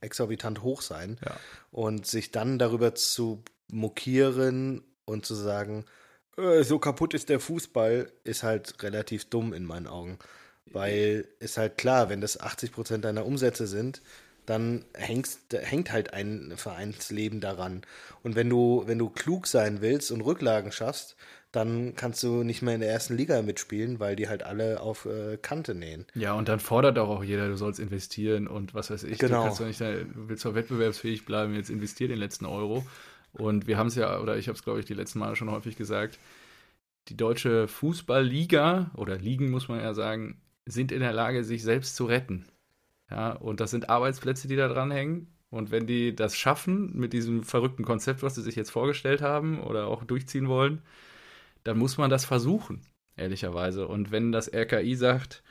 [0.01, 1.19] exorbitant hoch sein.
[1.25, 1.37] Ja.
[1.71, 5.85] Und sich dann darüber zu mokieren und zu sagen,
[6.37, 10.19] äh, so kaputt ist der Fußball, ist halt relativ dumm in meinen Augen.
[10.67, 14.03] Weil ist halt klar, wenn das 80 Prozent deiner Umsätze sind,
[14.47, 17.83] dann hängst, hängt halt ein Vereinsleben daran.
[18.23, 21.17] Und wenn du, wenn du klug sein willst und Rücklagen schaffst,
[21.53, 25.07] dann kannst du nicht mehr in der ersten Liga mitspielen, weil die halt alle auf
[25.07, 26.05] äh, Kante nähen.
[26.15, 29.19] Ja, und dann fordert auch jeder, du sollst investieren und was weiß ich.
[29.19, 29.39] Genau.
[29.39, 32.85] Du, kannst doch nicht, du willst doch wettbewerbsfähig bleiben, jetzt investier den letzten Euro.
[33.39, 35.51] Und wir haben es ja, oder ich habe es, glaube ich, die letzten Male schon
[35.51, 36.19] häufig gesagt,
[37.09, 41.97] die deutsche Fußballliga, oder Ligen muss man ja sagen, sind in der Lage, sich selbst
[41.97, 42.47] zu retten.
[43.11, 45.29] Ja, und das sind Arbeitsplätze, die da dranhängen.
[45.51, 49.61] Und wenn die das schaffen mit diesem verrückten Konzept, was sie sich jetzt vorgestellt haben
[49.61, 50.83] oder auch durchziehen wollen,
[51.63, 52.83] dann muss man das versuchen,
[53.17, 53.87] ehrlicherweise.
[53.87, 55.43] Und wenn das RKI sagt,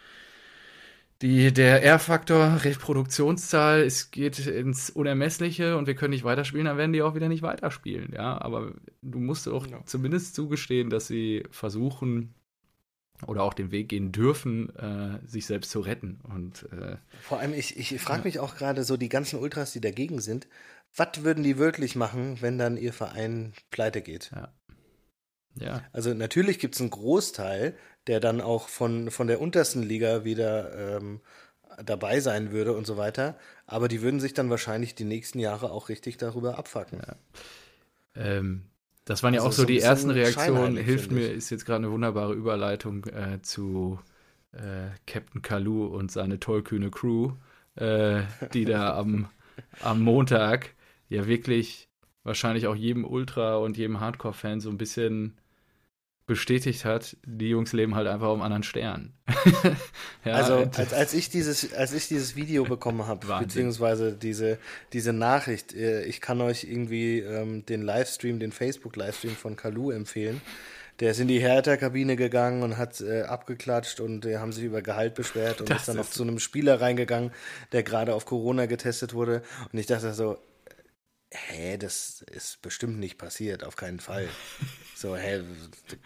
[1.25, 6.93] die, der R-Faktor, Reproduktionszahl, es geht ins Unermessliche und wir können nicht weiterspielen, dann werden
[6.93, 8.39] die auch wieder nicht weiterspielen, ja.
[8.39, 9.83] Aber du musst auch ja.
[9.85, 12.35] zumindest zugestehen, dass sie versuchen
[13.25, 16.19] oder auch den Weg gehen dürfen, äh, sich selbst zu retten.
[16.21, 19.81] Und, äh, Vor allem, ich, ich frage mich auch gerade so, die ganzen Ultras, die
[19.81, 20.47] dagegen sind,
[20.95, 24.29] was würden die wirklich machen, wenn dann ihr Verein pleite geht?
[24.35, 24.53] Ja.
[25.55, 25.81] Ja.
[25.91, 27.75] Also natürlich gibt es einen Großteil,
[28.07, 31.21] der dann auch von, von der untersten Liga wieder ähm,
[31.83, 33.35] dabei sein würde und so weiter.
[33.67, 37.01] Aber die würden sich dann wahrscheinlich die nächsten Jahre auch richtig darüber abfacken.
[37.05, 37.15] Ja.
[38.15, 38.65] Ähm,
[39.05, 40.77] das waren ja also auch so, so die ersten Reaktionen.
[40.77, 43.99] Hilft mir, ist jetzt gerade eine wunderbare Überleitung äh, zu
[44.51, 47.33] äh, Captain Kalu und seine tollkühne Crew,
[47.75, 49.27] äh, die da am,
[49.81, 50.73] am Montag
[51.09, 51.89] ja wirklich
[52.23, 55.37] wahrscheinlich auch jedem Ultra und jedem Hardcore-Fan so ein bisschen
[56.27, 59.13] bestätigt hat, die Jungs leben halt einfach auf einem anderen Stern.
[60.25, 64.57] ja, also als, als ich dieses, als ich dieses Video bekommen habe, beziehungsweise diese,
[64.93, 70.41] diese Nachricht, äh, ich kann euch irgendwie ähm, den Livestream, den Facebook-Livestream von Kalu empfehlen.
[70.99, 74.81] Der ist in die Hertha-Kabine gegangen und hat äh, abgeklatscht und äh, haben sich über
[74.81, 77.31] Gehalt beschwert und das ist dann noch zu einem Spieler reingegangen,
[77.73, 79.43] der gerade auf Corona getestet wurde.
[79.71, 80.37] Und ich dachte so,
[81.31, 84.27] hä, das ist bestimmt nicht passiert, auf keinen Fall.
[85.05, 85.43] So, hä,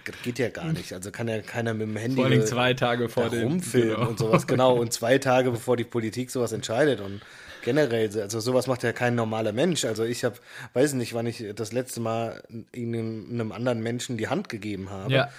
[0.04, 0.92] das geht ja gar nicht.
[0.92, 4.10] Also kann ja keiner mit dem Handy Vor allem zwei Tage vor dem rumfilmen genau.
[4.10, 4.76] und sowas, genau.
[4.76, 7.22] Und zwei Tage bevor die Politik sowas entscheidet und
[7.64, 9.86] generell, also sowas macht ja kein normaler Mensch.
[9.86, 10.36] Also ich habe,
[10.74, 12.44] weiß nicht, wann ich das letzte Mal
[12.76, 15.14] einem, einem anderen Menschen die Hand gegeben habe.
[15.14, 15.30] Ja.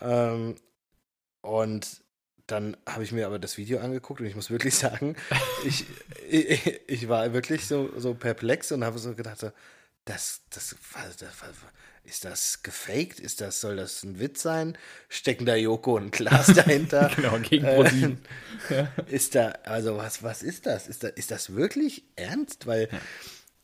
[0.00, 0.56] Ähm,
[1.42, 1.86] und
[2.46, 5.16] dann habe ich mir aber das Video angeguckt und ich muss wirklich sagen,
[5.66, 5.84] ich,
[6.30, 9.42] ich, ich, war wirklich so, so perplex und habe so gedacht,
[10.06, 10.76] das, das,
[11.18, 11.36] das,
[12.04, 13.20] ist das gefaked?
[13.20, 14.76] Ist das, soll das ein Witz sein?
[15.08, 17.10] Stecken da Joko und Klaas dahinter?
[17.16, 18.18] genau, gegen ProSieben.
[18.70, 18.86] Äh.
[19.08, 20.88] Ist da, also was, was ist das?
[20.88, 22.66] Ist, da, ist das wirklich ernst?
[22.66, 22.98] Weil, ja.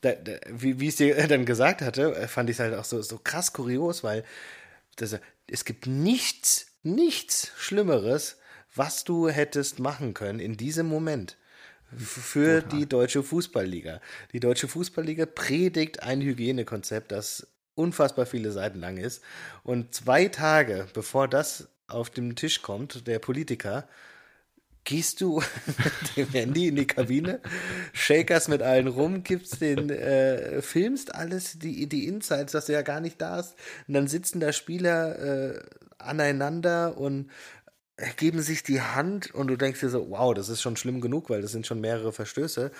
[0.03, 2.85] da, da, wie, wie ich es dir dann gesagt hatte, fand ich es halt auch
[2.85, 4.24] so, so krass kurios, weil
[4.96, 5.16] das,
[5.48, 8.38] es gibt nichts, nichts Schlimmeres,
[8.74, 11.37] was du hättest machen können in diesem Moment
[11.96, 12.79] für Total.
[12.79, 14.01] die deutsche Fußballliga.
[14.33, 17.46] Die deutsche Fußballliga predigt ein Hygienekonzept, das
[17.78, 19.22] unfassbar viele Seiten lang ist.
[19.62, 23.88] Und zwei Tage bevor das auf den Tisch kommt, der Politiker,
[24.84, 27.40] gehst du mit dem Handy in die Kabine,
[27.92, 32.82] shakerst mit allen rum, gibst den, äh, filmst alles, die, die Insights, dass du ja
[32.82, 33.56] gar nicht da hast.
[33.86, 35.60] Und dann sitzen da Spieler äh,
[35.98, 37.30] aneinander und
[38.16, 41.30] geben sich die Hand und du denkst dir so, wow, das ist schon schlimm genug,
[41.30, 42.70] weil das sind schon mehrere Verstöße.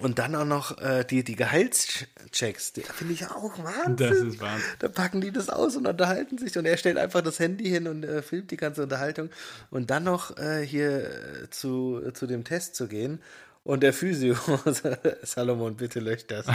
[0.00, 3.96] Und dann auch noch äh, die, die Gehaltschecks, die finde ich auch Wahnsinn.
[3.96, 4.66] Das ist Wahnsinn.
[4.80, 7.86] Da packen die das aus und unterhalten sich und er stellt einfach das Handy hin
[7.86, 9.30] und äh, filmt die ganze Unterhaltung.
[9.70, 13.20] Und dann noch äh, hier äh, zu, zu dem Test zu gehen
[13.62, 14.36] und der Physio,
[15.22, 16.46] Salomon, bitte löscht das.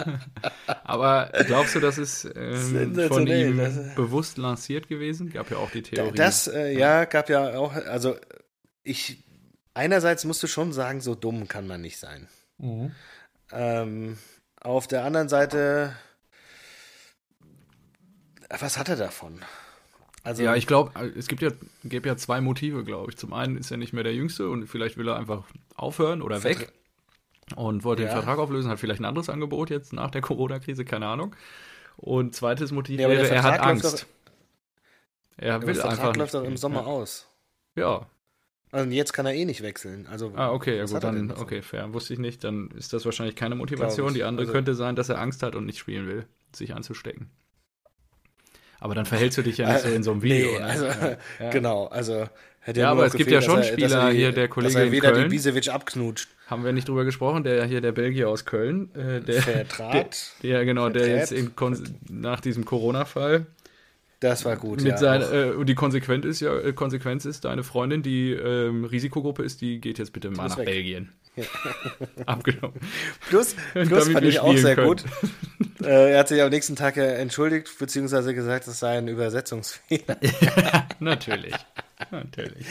[0.84, 5.30] Aber glaubst du, das ist ähm, von ihm das- bewusst lanciert gewesen?
[5.32, 6.14] Gab ja auch die Theorie.
[6.14, 8.16] Das, äh, ja, gab ja auch, also
[8.84, 9.24] ich,
[9.74, 12.28] einerseits musst du schon sagen, so dumm kann man nicht sein.
[12.58, 12.92] Mhm.
[13.52, 14.18] Ähm,
[14.60, 15.94] auf der anderen Seite,
[18.60, 19.40] was hat er davon?
[20.24, 21.50] Also, ja, ich glaube, es gibt ja,
[21.84, 23.16] gibt ja zwei Motive, glaube ich.
[23.16, 25.44] Zum einen ist er nicht mehr der Jüngste und vielleicht will er einfach
[25.76, 26.72] aufhören oder Vertra- weg
[27.56, 28.14] und wollte den Ja.
[28.16, 31.34] Vertrag auflösen, hat vielleicht ein anderes Angebot jetzt nach der Corona-Krise, keine Ahnung.
[31.96, 34.06] Und zweites Motiv Ja, wäre, er hat Angst.
[35.36, 36.56] er aber will der einfach Vertrag nicht läuft doch im.
[36.56, 37.26] Sommer aus.
[37.74, 38.06] Ja.
[38.70, 40.06] Also jetzt kann er eh nicht wechseln.
[40.10, 41.92] Also, Ah, okay, ja gut, dann, okay, fair.
[41.94, 42.44] Wusste ich nicht.
[42.44, 44.12] Dann ist das wahrscheinlich keine Motivation.
[44.14, 47.30] Die andere Also- könnte sein, dass er Angst hat und nicht spielen will, sich anzustecken.
[48.80, 50.52] Aber dann verhältst du dich ja nicht so in so einem Video.
[50.52, 50.64] Nee, ne?
[50.64, 51.16] also, ja.
[51.50, 52.28] Genau, also
[52.60, 54.46] hätte Ja, aber es gibt ja schon dass er- dass er Spieler, die- hier der
[54.46, 55.24] dass Kollege er in wieder Köln.
[55.24, 56.28] die Bisevic abknutscht.
[56.46, 60.32] Haben wir nicht drüber gesprochen, der hier der Belgier aus Köln, äh, der, der, Vertrat.
[60.42, 61.30] der genau, der Vertrat.
[61.30, 61.52] jetzt in
[62.08, 63.46] nach diesem Corona-Fall
[64.20, 64.96] Das war gut, mit ja.
[64.98, 69.44] sein, äh, und die Konsequenz ist ja, äh, Konsequenz ist, deine Freundin, die ähm, Risikogruppe
[69.44, 70.66] ist, die geht jetzt bitte mal nach weg.
[70.66, 71.12] Belgien.
[72.26, 72.80] Abgenommen.
[73.28, 74.88] Plus, plus fand ich auch sehr können.
[74.88, 75.04] gut.
[75.80, 80.16] Äh, er hat sich am nächsten Tag ja entschuldigt, beziehungsweise gesagt, es sei ein Übersetzungsfehler.
[80.98, 81.54] Natürlich.
[82.10, 82.66] Natürlich.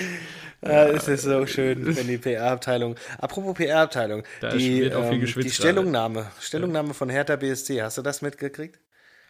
[0.61, 2.95] Äh, es ist so schön, wenn die PR-Abteilung.
[3.19, 8.79] Apropos PR-Abteilung, die, ähm, die Stellungnahme, Stellungnahme von Hertha BSC, hast du das mitgekriegt?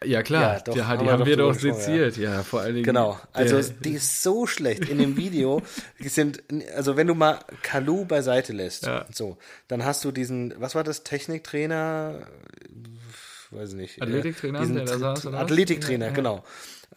[0.05, 0.53] Ja, klar.
[0.57, 2.17] Ja, doch, die, haben die wir haben doch wir doch gesprochen, seziert.
[2.17, 2.43] Ja.
[2.43, 2.85] vor allen Dingen.
[2.85, 5.61] Genau, also die ist so schlecht in dem Video.
[5.99, 6.43] Sind,
[6.75, 9.05] also wenn du mal Kalu beiseite lässt, Ja.
[9.11, 12.27] so, dann hast du diesen, was war das, Techniktrainer,
[13.51, 13.97] weiß nicht.
[13.99, 15.39] äh, Athletiktrainer, der da saß, oder?
[15.39, 16.15] Athletiktrainer, Ja, ja.
[16.15, 16.43] genau.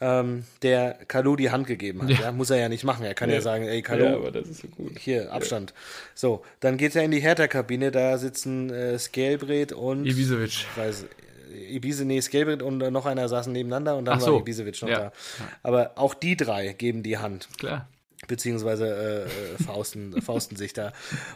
[0.03, 2.11] Ähm, der Kalu die Hand gegeben hat.
[2.11, 2.33] Ja.
[2.33, 3.05] muss er ja nicht machen.
[3.05, 3.41] Er kann ja, Ja.
[3.43, 4.99] sagen, ey Kalu, ja, aber das ist so gut.
[4.99, 5.75] hier, Abstand.
[6.15, 10.65] So, dann geht er in die Hertha-Kabine, da sitzen äh, Skelbred und Ibisevic.
[10.77, 11.05] weiß,
[11.51, 14.35] Ibise, nee, Skelbred und noch einer saßen nebeneinander und dann so.
[14.35, 14.99] war Ibisevic noch Ja.
[14.99, 15.13] da.
[15.63, 17.89] Aber auch die drei geben die Hand, Klar.
[18.29, 20.93] beziehungsweise äh, äh, Fausten, Fausten sich da.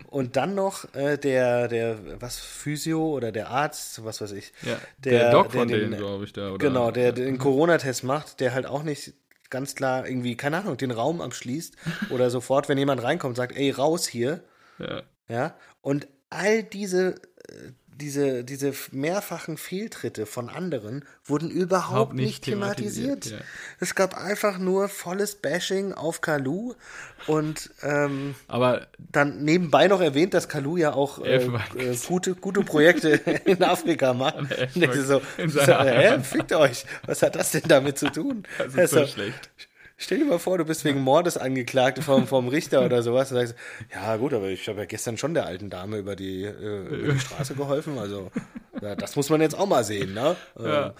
[0.09, 4.53] Und dann noch äh, der, der, was, Physio oder der Arzt, was weiß ich.
[4.62, 4.79] Ja.
[4.98, 6.50] Der, Der, Doc von der denen, den- glaube ich, da.
[6.50, 6.59] Oder?
[6.59, 9.14] Genau, der den Corona-Test macht, der halt auch nicht
[9.50, 11.77] ganz klar irgendwie, keine Ahnung, den Raum abschließt
[12.11, 14.42] oder sofort, wenn jemand reinkommt, sagt, ey, raus hier.
[14.79, 15.03] Ja.
[15.29, 17.14] Ja, und all diese,
[17.48, 23.27] äh, diese, diese mehrfachen Fehltritte von anderen wurden überhaupt nicht, nicht thematisiert.
[23.27, 23.39] ja.
[23.81, 26.75] Es gab einfach nur volles Bashing auf Kalu
[27.27, 31.37] und ähm, Aber dann nebenbei noch erwähnt, dass Kalu ja auch äh,
[31.77, 33.09] äh, gute, gute Projekte
[33.45, 34.37] in Afrika macht.
[34.75, 38.45] So, so hä, fickt euch, was hat das denn damit zu tun?
[38.59, 39.51] das ist so Also, schlecht.
[40.05, 43.33] Stell dir mal vor, du bist wegen Mordes angeklagt vom, vom Richter oder sowas.
[43.33, 43.55] Und sagst,
[43.90, 47.14] ja gut, aber ich habe ja gestern schon der alten Dame über die, äh, über
[47.14, 47.99] die Straße geholfen.
[47.99, 48.31] Also
[48.83, 50.37] ja, das muss man jetzt auch mal sehen, ne?
[50.59, 50.87] Ja.
[50.88, 50.93] Ähm,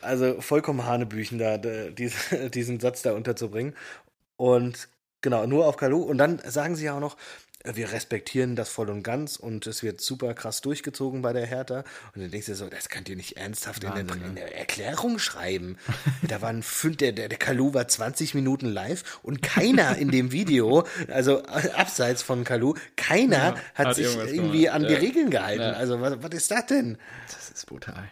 [0.00, 3.74] Also vollkommen Hanebüchen da, diesen, diesen Satz da unterzubringen.
[4.36, 4.88] Und
[5.22, 6.00] genau, nur auf Kalu.
[6.02, 7.16] Und dann sagen sie ja auch noch,
[7.64, 11.84] wir respektieren das voll und ganz und es wird super krass durchgezogen bei der Hertha.
[12.14, 14.28] Und dann denkst du so, das könnt ihr nicht ernsthaft in der, Wahnsinn, ne?
[14.28, 15.76] in der Erklärung schreiben.
[16.22, 20.32] da waren fünf, der, der, der Kalu war 20 Minuten live und keiner in dem
[20.32, 24.74] Video, also abseits von Kalu, keiner Ja, hat, hat sich irgendwie gemacht.
[24.76, 24.98] an die Ja.
[24.98, 25.62] Regeln gehalten.
[25.62, 25.72] Ja.
[25.72, 26.96] Also was, was ist das denn?
[27.26, 28.10] Das ist brutal.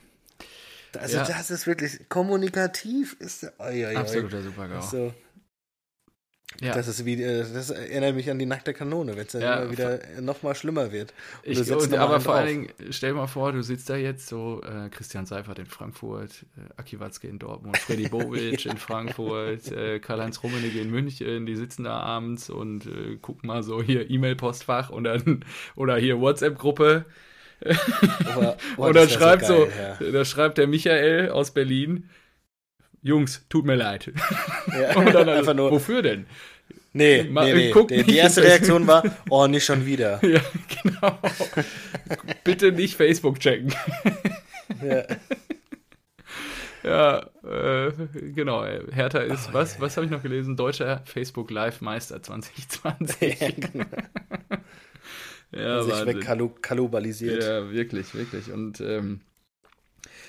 [0.98, 3.16] Also das ist wirklich kommunikativ.
[3.20, 3.96] Ist, oi, oi, oi.
[3.96, 4.80] Absoluter Super-GAU.
[4.80, 5.14] So,
[6.60, 6.74] Ja.
[6.74, 9.60] das, ist wie, äh, das erinnert mich an die nackte Kanone, wenn es dann Ja,
[9.60, 11.12] immer wieder noch mal schlimmer wird.
[11.46, 12.42] Und Ich, und, aber vor drauf.
[12.42, 16.46] allen Dingen, stell mal vor, du sitzt da jetzt so, äh, Christian Seifert in Frankfurt,
[16.56, 21.54] äh, Aki Watzke in Dortmund, Freddy Bobic in Frankfurt, äh, Karl-Heinz Rummenigge in München, die
[21.54, 25.44] sitzen da abends und äh, gucken mal so hier E-Mail-Postfach und dann,
[25.76, 27.04] oder hier WhatsApp-Gruppe
[28.76, 32.08] und dann schreibt so, geil, da schreibt der Michael aus Berlin,
[33.08, 34.12] Jungs, tut mir leid.
[34.78, 34.96] ja.
[34.96, 35.70] Und dann einfach nur.
[35.70, 36.26] wofür denn?
[36.92, 37.70] Nee, Mal- nee, nee.
[37.70, 40.20] guck Die, die erste Reaktion war, oh, nicht schon wieder.
[40.28, 40.40] Ja,
[40.82, 41.18] genau.
[42.44, 43.74] Bitte nicht Facebook checken.
[44.82, 45.04] Ja.
[46.84, 47.92] Ja, äh,
[48.34, 48.64] genau.
[48.92, 50.56] Hertha ist, was, was habe ich noch gelesen?
[50.56, 53.40] Deutscher Facebook Live Meister 2020.
[53.40, 53.86] Ja, genau.
[55.50, 57.42] Ja, Sich wegkalubalisiert.
[57.42, 58.52] Ja, wirklich, wirklich.
[58.52, 59.20] Und ähm,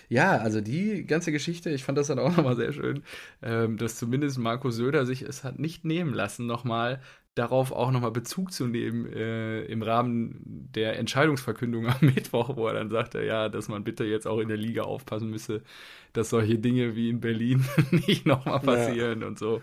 [0.10, 3.04] Ja, also die ganze Geschichte, ich fand das dann auch nochmal sehr schön,
[3.41, 7.00] ähm, dass zumindest Markus Söder sich es hat nicht nehmen lassen, nochmal
[7.36, 10.41] darauf auch nochmal Bezug zu nehmen äh, im Rahmen
[10.74, 14.50] der Entscheidungsverkündung am Mittwoch, wo er dann sagte, ja, dass man bitte jetzt auch in
[14.50, 15.62] der Liga aufpassen müsse,
[16.12, 19.28] dass solche Dinge wie in Berlin nicht nochmal passieren ja.
[19.28, 19.62] und so.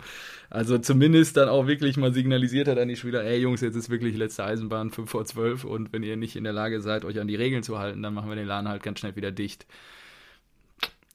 [0.48, 3.90] Also zumindest dann auch wirklich mal signalisiert hat an die Spieler, ey Jungs, jetzt ist
[3.90, 7.18] wirklich letzte Eisenbahn 5 vor 12 und wenn ihr nicht in der Lage seid, euch
[7.20, 9.66] an die Regeln zu halten, dann machen wir den Laden halt ganz schnell wieder dicht.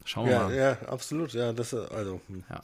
[0.05, 0.55] Schauen wir ja, mal.
[0.55, 1.33] Ja, absolut.
[1.33, 2.21] Ja, das also.
[2.27, 2.43] Hm.
[2.49, 2.61] Ja.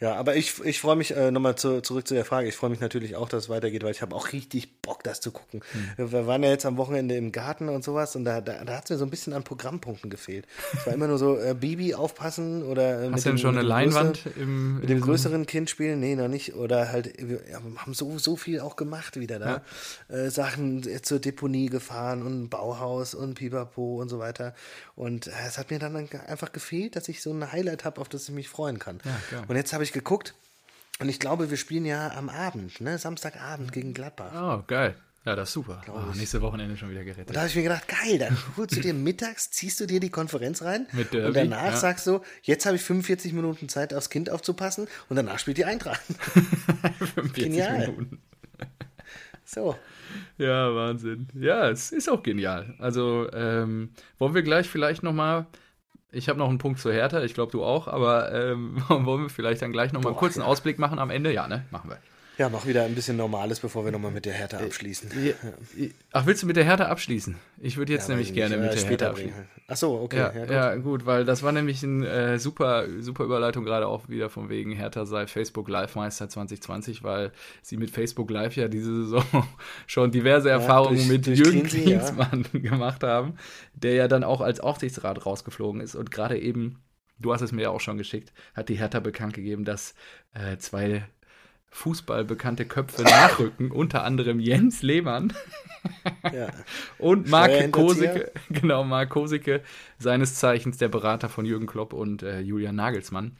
[0.00, 2.48] Ja, aber ich, ich freue mich äh, nochmal zu, zurück zu der Frage.
[2.48, 5.20] Ich freue mich natürlich auch, dass es weitergeht, weil ich habe auch richtig Bock, das
[5.20, 5.60] zu gucken.
[5.96, 6.12] Mhm.
[6.12, 8.84] Wir waren ja jetzt am Wochenende im Garten und sowas und da, da, da hat
[8.84, 10.46] es mir so ein bisschen an Programmpunkten gefehlt.
[10.72, 13.66] Es war immer nur so äh, Bibi aufpassen oder äh, Hast du denn schon eine
[13.66, 15.98] Leinwand größeren, im, mit dem größeren Kind spielen?
[15.98, 16.54] Nee, noch nicht.
[16.54, 19.62] Oder halt, wir haben so, so viel auch gemacht wieder da.
[20.08, 20.16] Ja.
[20.16, 24.54] Äh, Sachen zur Deponie gefahren und Bauhaus und Pipapo und so weiter.
[24.94, 28.08] Und äh, es hat mir dann einfach gefehlt, dass ich so ein Highlight habe, auf
[28.08, 29.00] das ich mich freuen kann.
[29.04, 30.34] Ja, und jetzt habe ich geguckt
[31.00, 32.98] und ich glaube, wir spielen ja am Abend, ne?
[32.98, 34.32] Samstagabend gegen Gladbach.
[34.34, 34.96] Oh, geil.
[35.24, 35.82] Ja, das ist super.
[35.88, 37.28] Oh, nächste Wochenende schon wieder gerettet.
[37.28, 40.00] Und da habe ich mir gedacht, geil, dann holst du dir mittags, ziehst du dir
[40.00, 41.76] die Konferenz rein Mit Derby, und danach ja.
[41.76, 45.66] sagst du, jetzt habe ich 45 Minuten Zeit, aufs Kind aufzupassen und danach spielt die
[45.66, 46.00] Eintracht.
[46.00, 47.88] 45 Genial.
[47.88, 48.22] Minuten.
[49.44, 49.76] So.
[50.38, 51.28] Ja, Wahnsinn.
[51.34, 52.74] Ja, es ist auch genial.
[52.78, 55.46] Also ähm, wollen wir gleich vielleicht nochmal
[56.10, 59.30] ich habe noch einen Punkt zu Hertha, ich glaube du auch, aber ähm, wollen wir
[59.30, 60.46] vielleicht dann gleich nochmal einen kurzen ja.
[60.46, 61.32] Ausblick machen am Ende?
[61.32, 61.64] Ja, ne?
[61.70, 61.98] Machen wir.
[62.38, 65.10] Ja, mach wieder ein bisschen Normales, bevor wir nochmal mit der Hertha abschließen.
[65.24, 65.34] Ja.
[66.12, 67.34] Ach, willst du mit der Hertha abschließen?
[67.60, 69.48] Ich würde jetzt ja, nämlich gerne mit der Hertha abschließen.
[69.66, 70.18] Ach so, okay.
[70.18, 70.50] Ja, ja, gut.
[70.50, 71.06] ja, gut.
[71.06, 75.04] weil das war nämlich eine äh, super, super Überleitung gerade auch wieder von wegen Hertha
[75.04, 79.24] sei Facebook Live Meister 2020, weil sie mit Facebook Live ja diese Saison
[79.88, 83.34] schon diverse Erfahrungen durch, mit durch Jürgen Klinsmann gemacht haben,
[83.74, 86.78] der ja dann auch als Aufsichtsrat rausgeflogen ist und gerade eben
[87.18, 89.94] du hast es mir ja auch schon geschickt, hat die Hertha bekannt gegeben, dass
[90.34, 91.04] äh, zwei
[91.70, 95.32] fußballbekannte Köpfe nachrücken, unter anderem Jens Lehmann
[96.32, 96.48] ja.
[96.98, 99.62] und Marc Kosicke, genau, Marc Kosicke,
[99.98, 103.36] seines Zeichens der Berater von Jürgen Klopp und äh, Julian Nagelsmann.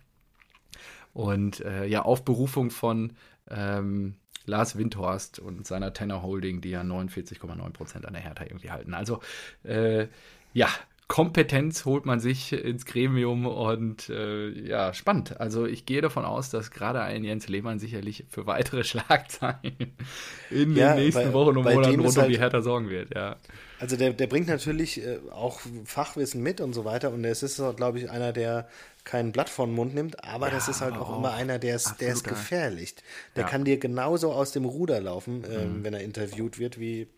[1.14, 3.14] Und äh, ja, auf Berufung von
[3.50, 8.94] ähm, Lars Windhorst und seiner Tenor Holding, die ja 49,9% an der Hertha irgendwie halten.
[8.94, 9.20] Also,
[9.64, 10.06] äh,
[10.52, 10.68] ja,
[11.08, 15.40] Kompetenz holt man sich ins Gremium und äh, ja, spannend.
[15.40, 19.96] Also ich gehe davon aus, dass gerade ein Jens Lehmann sicherlich für weitere Schlagzeilen
[20.50, 23.14] in ja, den nächsten bei, Wochen und Monaten rund um halt, die Hertha sorgen wird,
[23.14, 23.36] ja.
[23.80, 27.56] Also der, der bringt natürlich äh, auch Fachwissen mit und so weiter und es ist,
[27.76, 28.68] glaube ich, einer, der
[29.04, 31.58] kein Blatt vor den Mund nimmt, aber ja, das ist halt auch, auch immer einer,
[31.58, 32.96] der ist, der ist gefährlich.
[33.34, 33.48] Der ja.
[33.48, 35.84] kann dir genauso aus dem Ruder laufen, äh, mhm.
[35.84, 37.08] wenn er interviewt wird, wie,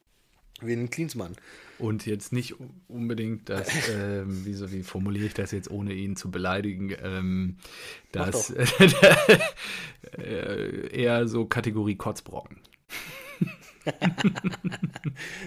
[0.62, 1.36] wie ein Klinsmann.
[1.78, 2.56] Und jetzt nicht
[2.88, 7.56] unbedingt das, ähm, wie, so, wie formuliere ich das jetzt, ohne ihn zu beleidigen, ähm,
[8.12, 9.38] das äh,
[10.88, 12.58] eher so Kategorie Kotzbrocken.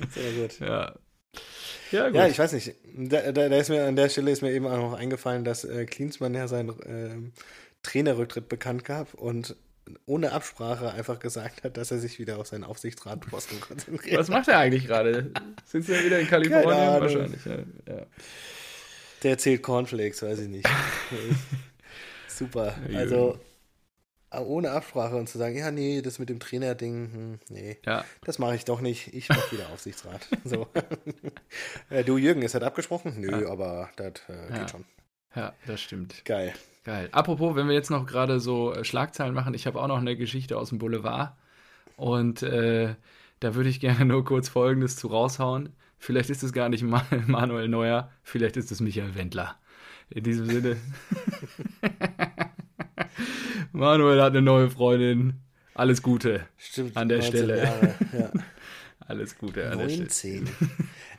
[0.10, 0.60] Sehr gut.
[0.60, 0.96] Ja.
[1.92, 2.16] Ja, gut.
[2.16, 2.74] ja, ich weiß nicht.
[2.96, 5.64] Da, da, da, ist mir an der Stelle ist mir eben auch noch eingefallen, dass
[5.64, 7.16] äh, Klinsmann ja seinen äh,
[7.84, 9.56] Trainerrücktritt bekannt gab und
[10.06, 14.18] ohne Absprache einfach gesagt hat, dass er sich wieder auf seinen Aufsichtsratposten konzentriert.
[14.20, 15.32] Was macht er eigentlich gerade?
[15.66, 17.02] Sind sie ja wieder in Kalifornien?
[17.02, 17.58] Wahrscheinlich, ja.
[17.88, 18.06] ja.
[19.24, 20.68] Der erzählt Cornflakes, weiß ich nicht.
[22.28, 22.76] Super.
[22.94, 23.40] Also
[24.42, 28.04] ohne Absprache und zu sagen, ja, nee, das mit dem Trainer-Ding, hm, nee, ja.
[28.24, 29.14] das mache ich doch nicht.
[29.14, 30.28] Ich mache wieder Aufsichtsrat.
[30.44, 30.68] so.
[31.90, 33.14] Äh, du, Jürgen, ist das abgesprochen?
[33.18, 33.50] Nö, ja.
[33.50, 34.86] aber das äh, geht schon.
[35.36, 36.24] Ja, das stimmt.
[36.26, 36.54] Geil.
[36.84, 37.08] Geil.
[37.12, 40.18] Apropos, wenn wir jetzt noch gerade so äh, Schlagzeilen machen, ich habe auch noch eine
[40.18, 41.34] Geschichte aus dem Boulevard.
[41.96, 42.96] Und äh,
[43.40, 45.70] da würde ich gerne nur kurz Folgendes zu raushauen.
[45.98, 46.84] Vielleicht ist es gar nicht
[47.28, 49.58] Manuel Neuer, vielleicht ist es Michael Wendler.
[50.10, 50.76] In diesem Sinne.
[53.72, 55.40] Manuel hat eine neue Freundin.
[55.76, 57.64] Alles Gute Stimmt, an der Stelle.
[57.64, 58.32] Jahre, ja.
[59.00, 60.46] Alles Gute an 19.
[60.46, 60.52] der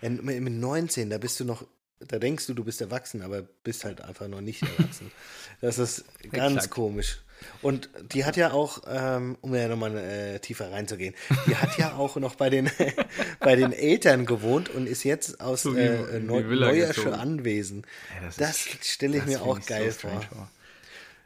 [0.03, 0.40] Stelle.
[0.40, 1.66] Mit 19, da bist du noch
[2.09, 5.11] da denkst du, du bist erwachsen, aber bist halt einfach noch nicht erwachsen.
[5.61, 6.75] Das ist ganz Exakt.
[6.75, 7.21] komisch.
[7.62, 11.14] Und die hat ja auch, ähm, um ja nochmal äh, tiefer reinzugehen,
[11.47, 12.71] die hat ja auch noch bei den,
[13.40, 17.87] bei den Eltern gewohnt und ist jetzt aus so äh, Neu Neuersche Anwesen.
[18.14, 20.23] Ja, das, das stelle ich mir auch geil so vor.
[20.23, 20.51] vor.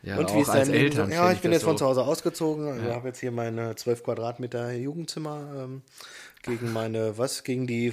[0.02, 1.10] Ja, und wie ist dein Eltern?
[1.10, 1.68] Ja, ich bin jetzt so.
[1.68, 2.66] von zu Hause ausgezogen.
[2.66, 2.76] Ja.
[2.76, 5.82] Ich habe jetzt hier meine 12 Quadratmeter Jugendzimmer ähm,
[6.42, 7.42] gegen meine, was?
[7.42, 7.90] Gegen die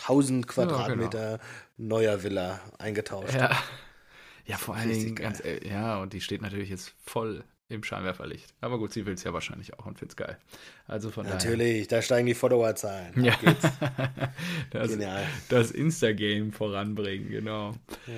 [0.00, 1.42] 5000 Quadratmeter ja, genau.
[1.76, 3.34] neuer Villa eingetauscht.
[3.34, 3.56] Ja,
[4.46, 8.52] ja vor allen Dingen ganz, ja, und die steht natürlich jetzt voll im Scheinwerferlicht.
[8.60, 10.38] Aber gut, sie will es ja wahrscheinlich auch und findet es geil.
[10.88, 12.00] Also von Natürlich, daher.
[12.00, 13.22] da steigen die Followerzahlen.
[13.22, 13.34] Ja.
[14.70, 15.24] das, Genial.
[15.48, 17.74] Das Instagame voranbringen, genau.
[18.06, 18.14] Ja.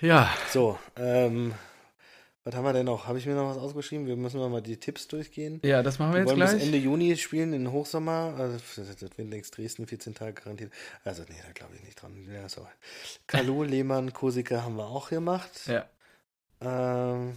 [0.00, 0.34] Ja.
[0.50, 1.54] So, ähm,
[2.48, 3.06] was haben wir denn noch?
[3.06, 4.06] Habe ich mir noch was ausgeschrieben?
[4.06, 5.60] Wir müssen mal die Tipps durchgehen.
[5.62, 6.52] Ja, das machen wir, wir jetzt wollen gleich.
[6.54, 8.36] bis Ende Juni spielen, in Hochsommer.
[8.38, 10.72] Also, das Windex Dresden, 14 Tage garantiert.
[11.04, 12.26] Also, nee, da glaube ich nicht dran.
[12.32, 12.66] Ja, so.
[13.26, 15.66] Kalu, Lehmann, Kosika haben wir auch gemacht.
[15.66, 15.84] Ja.
[16.62, 17.36] Ähm,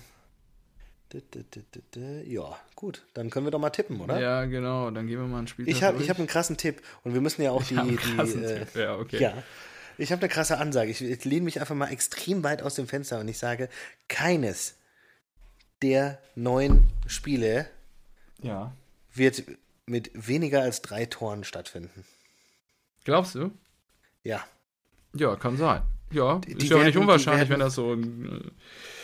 [2.25, 3.03] ja, gut.
[3.13, 4.17] Dann können wir doch mal tippen, oder?
[4.17, 4.91] Ja, genau.
[4.91, 5.67] Dann gehen wir mal ein Spiel.
[5.67, 6.81] Ich habe hab einen krassen Tipp.
[7.03, 7.75] Und wir müssen ja auch die.
[7.75, 7.97] die
[8.45, 9.21] äh, ja, okay.
[9.21, 9.43] Ja.
[9.97, 10.89] Ich habe eine krasse Ansage.
[10.89, 13.67] Ich, ich lehne mich einfach mal extrem weit aus dem Fenster und ich sage,
[14.07, 14.75] keines
[15.81, 17.69] der neun Spiele
[18.41, 18.73] ja.
[19.13, 19.43] wird
[19.85, 22.05] mit weniger als drei Toren stattfinden.
[23.03, 23.51] Glaubst du?
[24.23, 24.43] Ja.
[25.13, 25.81] Ja, kann sein.
[26.11, 28.41] Ja, Die ist ja auch werden- nicht unwahrscheinlich, werden- wenn das so ein.
[28.45, 28.49] äh,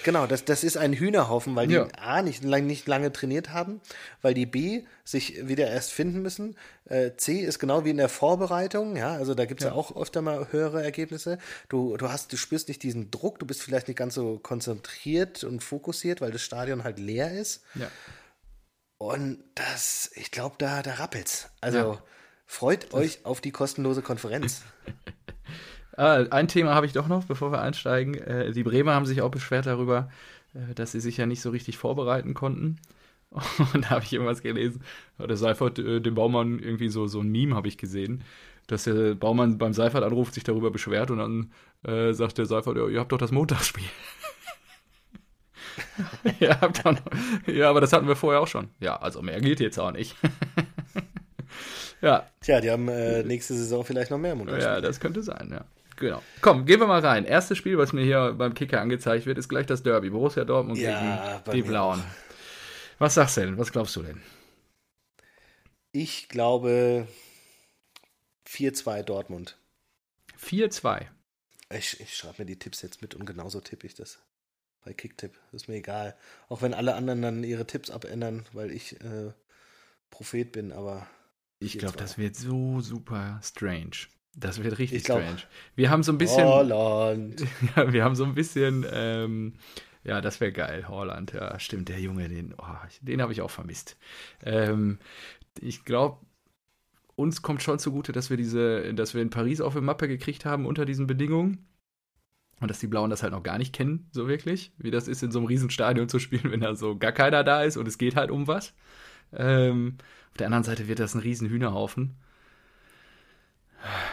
[0.04, 1.88] Genau, das, das ist ein Hühnerhaufen, weil die Ja.
[1.98, 3.82] A nicht, nicht lange trainiert haben,
[4.22, 6.56] weil die B sich wieder erst finden müssen.
[6.86, 9.74] Äh, C ist genau wie in der Vorbereitung, ja, also da gibt es ja.
[9.74, 11.40] auch öfter mal höhere Ergebnisse.
[11.68, 15.44] Du, du hast, du spürst nicht diesen Druck, du bist vielleicht nicht ganz so konzentriert
[15.44, 17.64] und fokussiert, weil das Stadion halt leer ist.
[17.76, 17.90] Ja.
[19.00, 21.50] Und das, ich glaube, da, da rappelt's.
[21.60, 22.04] Also Ja.
[22.46, 24.62] freut euch auf die kostenlose Konferenz.
[25.98, 28.14] Ah, ein Thema habe ich doch noch, bevor wir einsteigen.
[28.14, 30.10] Äh, die Bremer haben sich auch beschwert darüber,
[30.54, 32.78] äh, dass sie sich ja nicht so richtig vorbereiten konnten.
[33.74, 34.84] Und da habe ich irgendwas gelesen.
[35.20, 38.24] Der Seifert, äh, dem Baumann, irgendwie so, so ein Meme habe ich gesehen,
[38.68, 41.52] dass der Baumann beim Seifert anruft, sich darüber beschwert und dann
[41.84, 43.88] äh, sagt der Seifert, ja, ihr habt doch das Montagsspiel.
[46.40, 47.02] ja, noch,
[47.48, 48.70] ja, aber das hatten wir vorher auch schon.
[48.80, 50.16] Ja, also mehr geht jetzt auch nicht.
[52.02, 54.62] ja, Tja, die haben äh, nächste Saison vielleicht noch mehr Monate.
[54.62, 55.66] ja, das könnte sein, ja.
[55.98, 56.22] Genau.
[56.42, 57.26] Komm, gehen wir mal rein.
[57.26, 60.10] Erstes Spiel, was mir hier beim Kicker angezeigt wird, ist gleich das Derby.
[60.10, 62.04] Borussia Dortmund Ja, gegen die Blauen.
[63.00, 63.58] Was sagst du denn?
[63.58, 64.22] Was glaubst du denn?
[65.92, 67.08] Ich glaube
[68.48, 69.58] 4-2 Dortmund.
[70.40, 71.08] 4-2.
[71.72, 74.20] Ich, ich schreibe mir die Tipps jetzt mit und genauso tippe ich das.
[74.86, 75.38] Bei Kicktipp.
[75.52, 76.16] Ist mir egal.
[76.48, 79.34] Auch wenn alle anderen dann ihre Tipps abändern, weil ich äh,
[80.12, 81.08] Prophet bin, aber
[81.60, 82.00] Ich glaube, 4-2.
[82.00, 84.08] das wird so super strange.
[84.40, 85.42] Das wird richtig Ich glaub- strange.
[85.76, 87.44] Wir haben so ein bisschen, Holland.
[87.76, 89.54] ja, wir haben so ein bisschen, ähm,
[90.04, 90.88] ja, das wäre geil.
[90.88, 91.90] Holland, ja, stimmt.
[91.90, 92.64] Der Junge, den, oh,
[93.02, 93.98] den habe ich auch vermisst.
[94.44, 95.00] Ähm,
[95.60, 96.20] ich glaube,
[97.16, 100.46] uns kommt schon zugute, dass wir diese, dass wir in Paris auf eine Mappe gekriegt
[100.46, 101.66] haben unter diesen Bedingungen.
[102.60, 104.72] Und dass die Blauen das halt noch gar nicht kennen, so wirklich.
[104.78, 107.62] Wie das ist, in so einem Riesenstadion zu spielen, wenn da so gar keiner da
[107.64, 108.74] ist und es geht halt um was.
[109.32, 109.98] Ähm,
[110.32, 112.16] auf der anderen Seite wird das ein riesen Hühnerhaufen.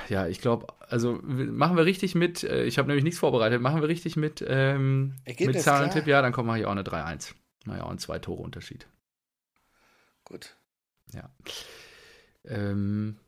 [0.09, 3.81] Ja, ich glaube, also machen wir richtig mit, äh, ich habe nämlich nichts vorbereitet, machen
[3.81, 7.35] wir richtig mit, ähm, Ergebnis, mit Zahlentipp, ja, dann kommen wir hier auch eine 3-1.
[7.65, 8.87] Naja, ein zwei Tore Unterschied.
[10.25, 10.57] Gut.
[11.13, 11.31] Ja.
[12.45, 13.19] Ähm,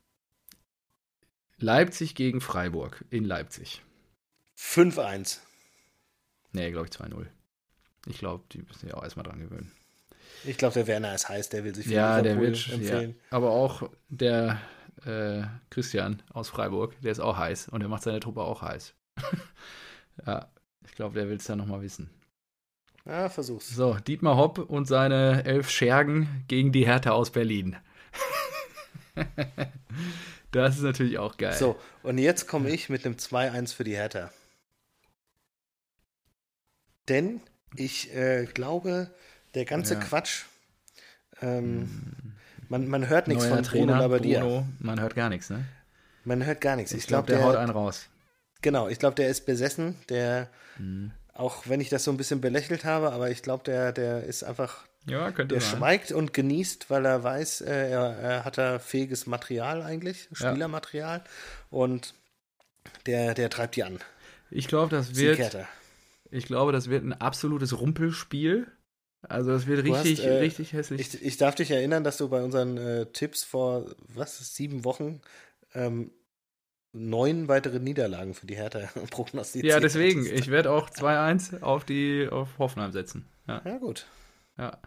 [1.59, 3.83] Leipzig gegen Freiburg in Leipzig.
[4.59, 5.39] 5-1.
[6.53, 7.27] Nee, glaube ich 2-0.
[8.07, 9.73] Ich glaube, die müssen ja auch erstmal dran gewöhnen.
[10.45, 12.67] Ich glaube, der Werner ist heiß, der will sich für Ja, der Liverpool wird.
[12.67, 12.75] Ja.
[12.75, 13.21] empfehlen.
[13.31, 14.61] Aber auch der
[15.05, 18.95] äh, Christian aus Freiburg, der ist auch heiß und der macht seine Truppe auch heiß.
[20.27, 20.49] ja,
[20.85, 22.11] ich glaube, der will es dann nochmal wissen.
[23.05, 23.69] Ja, versuch's.
[23.69, 27.77] So, Dietmar Hopp und seine elf Schergen gegen die Hertha aus Berlin.
[30.51, 31.53] das ist natürlich auch geil.
[31.53, 34.31] So, und jetzt komme ich mit einem 2-1 für die Hertha.
[37.09, 37.41] Denn
[37.77, 39.11] ich äh, glaube,
[39.55, 40.01] der ganze Ja.
[40.01, 40.45] Quatsch,
[41.41, 42.36] ähm,
[42.69, 44.41] man, man hört nichts von Trainer, Bruno Labbadia.
[44.41, 45.65] Bruno, man hört gar nichts, ne?
[46.25, 46.93] Man hört gar nichts.
[46.93, 48.09] Ich, Ich, glaube, glaube, der, der, haut einen raus.
[48.63, 49.97] genau, ich glaube, der ist besessen.
[50.09, 50.49] Der,
[50.79, 51.13] Mhm.
[51.33, 54.43] auch wenn ich das so ein bisschen belächelt habe, aber ich glaube, der, der ist
[54.43, 55.79] einfach, Ja, könnte der sein.
[55.79, 60.51] schweigt und genießt, weil er weiß, äh, er, er hat da fähiges Material eigentlich, Ja.
[60.51, 61.23] Spielermaterial.
[61.71, 62.15] Und
[63.07, 63.99] der, der treibt die an.
[64.51, 65.57] Ich glaube, das wird,
[66.31, 68.67] ich glaube, das wird ein absolutes Rumpelspiel.
[69.29, 71.01] Also das wird Du richtig, hast, äh, richtig hässlich.
[71.01, 75.21] Ich, ich darf dich erinnern, dass du bei unseren äh, Tipps vor, was, sieben Wochen
[75.75, 76.11] ähm,
[76.93, 80.25] neun weitere Niederlagen für die Hertha prognostiziert ja, deswegen.
[80.25, 80.41] hattest.
[80.41, 83.29] Ich werde auch 2-1 auf die auf Hoffenheim setzen.
[83.47, 84.07] Ja, Ja, gut.
[84.59, 84.79] ja.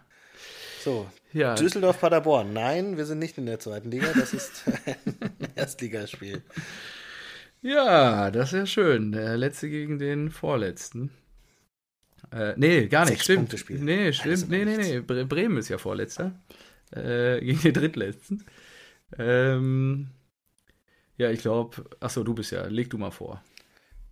[0.81, 2.53] So, ja Düsseldorf, Paderborn.
[2.53, 6.41] Nein, wir sind nicht in der zweiten Liga, das ist ein Erstligaspiel.
[7.61, 9.11] Ja, das ist ja schön.
[9.11, 11.11] Der letzte gegen den vorletzten.
[12.31, 13.13] Äh, nee, gar nicht.
[13.13, 13.39] Sechs Stimmt.
[13.39, 13.79] Punkte Spiel.
[13.79, 14.49] Nee, stimmt.
[14.49, 14.99] Nee, nee, nee.
[14.99, 16.39] Bre Bremen ist ja vorletzter.
[16.91, 18.45] Äh, gegen den drittletzten.
[19.17, 20.09] Ähm,
[21.17, 21.85] ja, ich glaube.
[21.99, 22.65] Achso, du bist ja.
[22.67, 23.43] Leg du mal vor.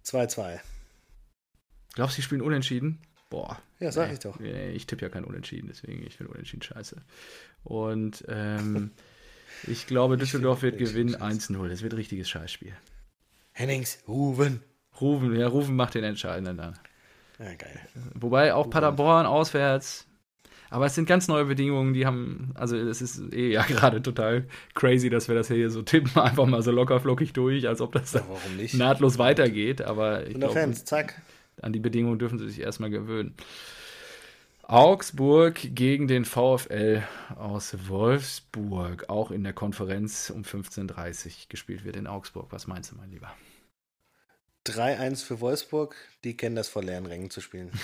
[0.05, 0.59] 2-2.
[1.95, 2.99] Glaubst du, die spielen unentschieden?
[3.29, 3.61] Boah.
[3.79, 4.39] Ja, sag nee, ich doch.
[4.39, 7.01] Nee, ich tippe ja kein Unentschieden, deswegen ich finde Unentschieden scheiße.
[7.63, 8.91] Und ähm,
[9.67, 11.53] ich glaube, Düsseldorf wird gewinnen scheiße.
[11.53, 11.67] 1-0.
[11.67, 12.73] Das wird ein richtiges Scheißspiel.
[13.51, 14.61] Hennings, Ruven.
[15.01, 16.79] Rufen, ja, Rufen macht den Entscheidenden dann.
[17.39, 17.79] Ja, geil.
[18.13, 20.07] Wobei auch Paderborn auswärts.
[20.69, 24.47] Aber es sind ganz neue Bedingungen, die haben, also es ist eh ja gerade total
[24.73, 27.93] crazy, dass wir das hier so tippen, einfach mal so locker flockig durch, als ob
[27.93, 28.25] das Ja,
[28.73, 29.81] nahtlos weitergeht.
[29.81, 31.21] Aber ich glaube, Fans, zack.
[31.61, 33.33] an die Bedingungen dürfen sie sich erstmal gewöhnen.
[34.63, 37.01] Augsburg gegen den VfL
[37.37, 42.47] aus Wolfsburg, auch in der Konferenz um 15.30 Uhr gespielt wird in Augsburg.
[42.49, 43.31] Was meinst du, mein Lieber?
[44.67, 47.71] 3-1 für Wolfsburg, die kennen das vor leeren Rängen zu spielen.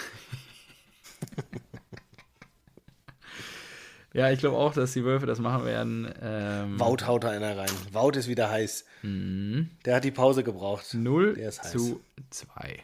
[4.16, 6.14] Ja, ich glaube auch, dass die Wölfe das machen werden.
[6.22, 7.72] Ähm, Wout haut da einer rein.
[7.92, 8.86] Wout ist wieder heiß.
[9.02, 9.72] mhm.
[9.86, 10.94] Der hat die Pause gebraucht.
[10.94, 11.72] 0 Der ist heiß.
[11.72, 12.78] zu 2.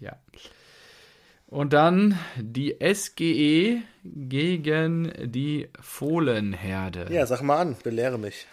[0.00, 0.16] Ja.
[1.46, 7.12] Und dann die SGE gegen die Fohlenherde.
[7.12, 8.46] Ja, sag mal an, belehre mich.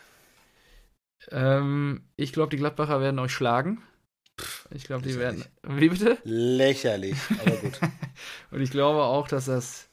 [1.30, 3.84] Ähm, ich glaube, die Gladbacher werden euch schlagen.
[4.72, 5.46] Ich glaube, die werden.
[5.64, 6.18] Wie bitte?
[6.24, 7.80] Lächerlich, aber gut.
[8.52, 9.90] Und ich glaube auch, dass das.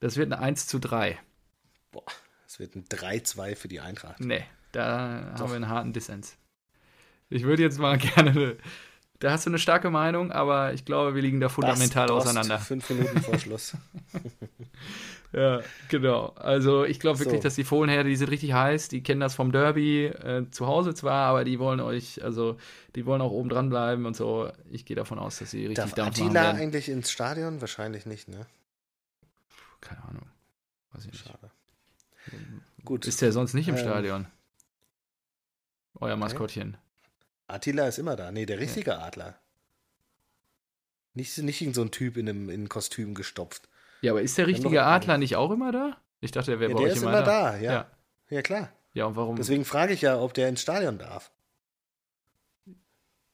[0.00, 1.18] Das wird ein 1 zu 3.
[1.90, 2.04] Boah,
[2.46, 4.20] es wird ein 3-2 für die Eintracht.
[4.20, 5.40] Nee, da Doch.
[5.40, 6.36] haben wir einen harten Dissens.
[7.30, 8.56] Ich würde jetzt mal gerne.
[9.20, 12.58] Da hast du eine starke Meinung, aber ich glaube, wir liegen da fundamental Das auseinander.
[12.58, 13.76] Fünf Minuten vor Schluss.
[15.32, 16.26] Ja, genau.
[16.36, 17.42] Also ich glaube wirklich, So.
[17.42, 20.94] dass die Fohlenherde, die sind richtig heiß, die kennen das vom Derby, äh, zu Hause
[20.94, 22.56] zwar, aber die wollen euch, also
[22.94, 24.48] die wollen auch oben dran bleiben und so.
[24.70, 26.56] Ich gehe davon aus, dass sie richtig Darf Dampf machen Attila werden.
[26.60, 27.60] eigentlich ins Stadion?
[27.60, 28.46] Wahrscheinlich nicht, ne?
[29.80, 30.26] Keine Ahnung.
[30.92, 31.26] Weiß ich nicht.
[31.26, 31.50] Schade.
[32.84, 33.04] Gut.
[33.04, 34.26] Ist der sonst nicht im Ähm, Stadion?
[35.98, 36.76] Euer Maskottchen.
[37.46, 38.30] Attila ist immer da.
[38.32, 39.38] Nee, der richtige Adler.
[41.14, 43.68] Nicht, nicht irgend so ein Typ in einem in Kostüm gestopft.
[44.00, 45.96] Ja, aber ist der richtige Adler nicht auch immer da?
[46.20, 47.22] Ich dachte, der wäre Ja, bei der euch ist immer, da.
[47.52, 47.72] da, ja.
[47.72, 47.90] Ja.
[48.30, 48.72] Ja, klar.
[48.94, 49.36] Ja, und warum?
[49.36, 51.30] Deswegen frage ich ja, ob der ins Stadion darf.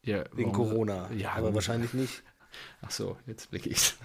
[0.02, 1.10] ja, Wegen Corona.
[1.12, 2.22] Ja, aber wahrscheinlich nicht.
[2.82, 3.96] Ach so, jetzt blicke ich's.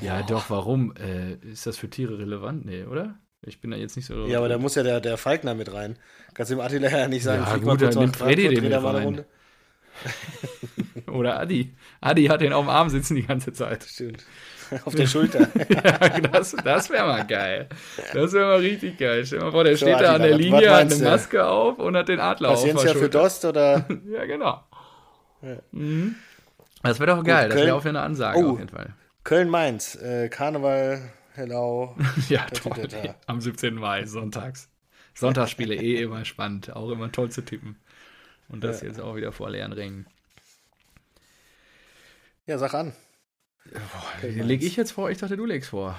[0.00, 0.94] Ja, doch, warum?
[0.96, 2.64] Äh, ist das für Tiere relevant?
[2.64, 3.18] Nee, oder?
[3.46, 4.26] Ich bin da jetzt nicht so.
[4.26, 5.96] Ja, aber da muss ja der, der Falkner mit rein.
[6.34, 9.04] Kannst dem Attila ja nicht sagen, Ja, gut, dann nimmt Freddy den da mit rein.
[9.04, 9.24] Runde.
[11.12, 11.74] Oder Adi.
[12.00, 13.84] Adi hat den auf dem Arm sitzen die ganze Zeit.
[13.84, 14.24] Stimmt.
[14.84, 15.46] Auf der Schulter.
[15.68, 17.68] ja, das das wäre mal geil.
[18.12, 19.24] Das wäre mal richtig geil.
[19.24, 20.80] Stell dir mal vor, der So, steht da Attila, an der was- was Linie, hat
[20.80, 21.04] eine du?
[21.04, 23.08] Maske auf und hat den Adler auf der Paciencia für.
[23.08, 23.86] Dost oder?
[24.12, 24.60] Ja, genau.
[25.42, 25.56] Ja.
[25.70, 26.16] Mhm.
[26.82, 27.48] Das wäre doch geil.
[27.48, 28.50] das Köln- wäre auch eine Ansage Oh.
[28.54, 28.92] auf jeden Fall.
[29.22, 31.00] Köln-Mainz, äh, Karneval,
[31.36, 31.94] Hello.
[32.28, 33.14] Ja, Da, toll.
[33.26, 33.74] Am 17.
[33.74, 34.70] Mai, sonntags.
[35.14, 36.74] Sonntagsspiele eh immer spannend.
[36.74, 37.76] Auch immer toll zu tippen.
[38.48, 38.88] Und das Ja.
[38.88, 40.06] jetzt auch wieder vor leeren Rängen.
[42.46, 42.92] Ja, sag an.
[44.20, 44.46] Köln-Mainz.
[44.48, 45.10] Leg ich jetzt vor?
[45.10, 45.96] Ich dachte, du legst vor.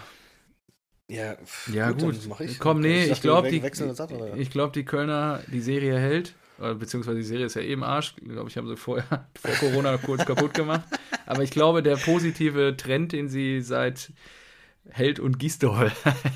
[1.09, 2.01] Ja, pff, Ja, gut.
[2.01, 2.59] dann mach ich.
[2.59, 6.33] Komm, nee, dachte, ich glaube, die, ab, ich glaub, die Kölner, die Serie hält.
[6.59, 8.15] Äh, Beziehungsweise die Serie ist ja eben Arsch.
[8.21, 10.83] Ich glaube, ich habe sie vorher, vor Corona kurz kaputt gemacht.
[11.25, 14.11] Aber ich glaube, der positive Trend, den sie seit
[14.91, 15.91] Held und Gisdol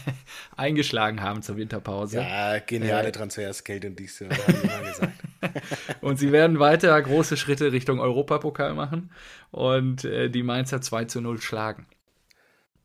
[0.58, 2.18] eingeschlagen haben zur Winterpause.
[2.18, 5.14] Ja, geniale Äh, Transfers, Geld und dies, haben wir gesagt.
[6.02, 9.12] Und sie werden weiter große Schritte Richtung Europapokal machen
[9.50, 11.88] und äh, die Mainzer 2 zu 0 schlagen.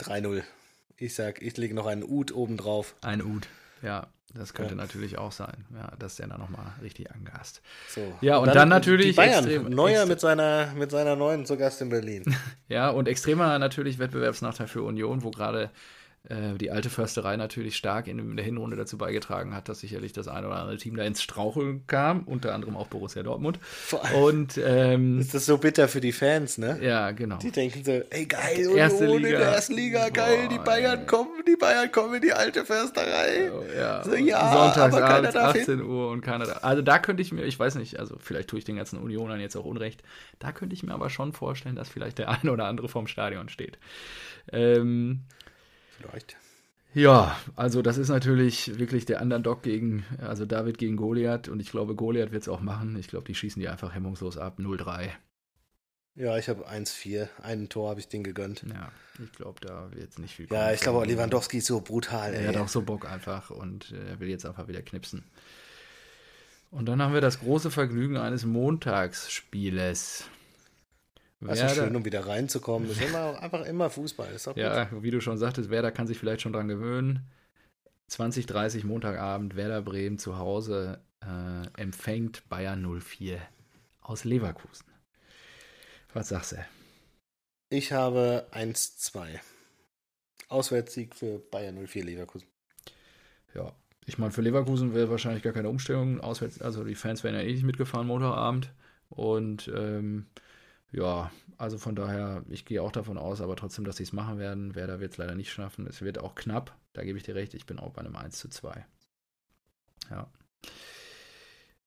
[0.00, 0.42] 3-0.
[0.96, 2.94] Ich sag, ich lege noch einen Ut oben drauf.
[3.02, 3.46] Ein Ud.
[3.82, 4.06] Ja,
[4.38, 4.80] das könnte Ja.
[4.80, 7.62] natürlich auch sein, ja, dass der da nochmal richtig angast.
[7.88, 8.00] So.
[8.20, 9.44] Ja, und dann natürlich Die Bayern.
[9.44, 12.24] extrem- Neuer extrem- mit seiner, mit seiner neuen zu Gast in Berlin.
[12.68, 15.70] Ja, und extremer natürlich Wettbewerbsnachteil für Union, wo gerade
[16.28, 20.48] die alte Försterei natürlich stark in, der Hinrunde dazu beigetragen hat, dass sicherlich das eine
[20.48, 23.58] oder andere Team da ins Straucheln kam, unter anderem auch Borussia Dortmund.
[23.62, 26.78] Vor allem Und ähm, ist das so bitter für die Fans, ne?
[26.82, 27.36] ja, genau.
[27.36, 29.28] Die denken so, ey geil, Erste Union Liga.
[29.36, 31.06] in der ersten Liga, geil, die Boah, Bayern ey.
[31.06, 33.50] kommen, die Bayern kommen in die alte Försterei.
[33.52, 36.52] Oh, ja, So, ja, Sonntagsabends, darf 18 Uhr und keiner da.
[36.54, 39.40] Also da könnte ich mir, ich weiß nicht, also vielleicht tue ich den ganzen Unionern
[39.40, 40.02] jetzt auch Unrecht,
[40.38, 43.48] da könnte ich mir aber schon vorstellen, dass vielleicht der eine oder andere vorm Stadion
[43.48, 43.78] steht.
[44.52, 45.22] Ähm,
[45.98, 46.36] Vielleicht.
[46.94, 51.70] ja, also das ist natürlich wirklich der Underdog gegen, also David gegen Goliath und ich
[51.70, 52.96] glaube, Goliath wird es auch machen.
[52.98, 55.10] Ich glaube, die schießen die einfach hemmungslos ab, 0-3.
[56.18, 57.28] Ja, ich habe 1-4.
[57.42, 58.64] Ein Tor habe ich denen gegönnt.
[58.72, 58.90] Ja,
[59.22, 60.74] ich glaube, da wird es nicht viel Ja, kommen.
[60.74, 62.46] ich glaube, Lewandowski ist so brutal, Er ey.
[62.46, 65.24] hat auch so Bock einfach und äh, er will jetzt einfach wieder knipsen.
[66.70, 70.24] Und dann haben wir das große Vergnügen eines Montagsspieles.
[71.40, 72.88] Das ist schön, um wieder reinzukommen.
[72.88, 74.32] Das ist immer, einfach immer Fußball.
[74.32, 74.62] Ist doch gut.
[74.62, 77.26] ja, wie du schon sagtest, Werder kann sich vielleicht schon dran gewöhnen.
[78.08, 83.40] 2030 Montagabend, Werder Bremen zu Hause äh, empfängt Bayern 04
[84.00, 84.86] aus Leverkusen.
[86.12, 86.56] Was sagst du?
[87.68, 89.38] Ich habe 1-2.
[90.48, 92.46] Auswärtssieg für Bayern 04 Leverkusen.
[93.54, 93.72] Ja,
[94.06, 96.20] ich meine, für Leverkusen wäre wahrscheinlich gar keine Umstellung.
[96.20, 98.72] Auswärts, also die Fans wären ja eh nicht mitgefahren Montagabend.
[99.08, 100.26] Und ähm,
[100.92, 104.38] Ja, also von daher, ich gehe auch davon aus, aber trotzdem, dass sie es machen
[104.38, 104.74] werden.
[104.74, 105.86] Werder wird es leider nicht schaffen.
[105.86, 107.54] Es wird auch knapp, da gebe ich dir recht.
[107.54, 108.86] Ich bin auch bei einem 1 zu 2.
[110.10, 110.28] Ja.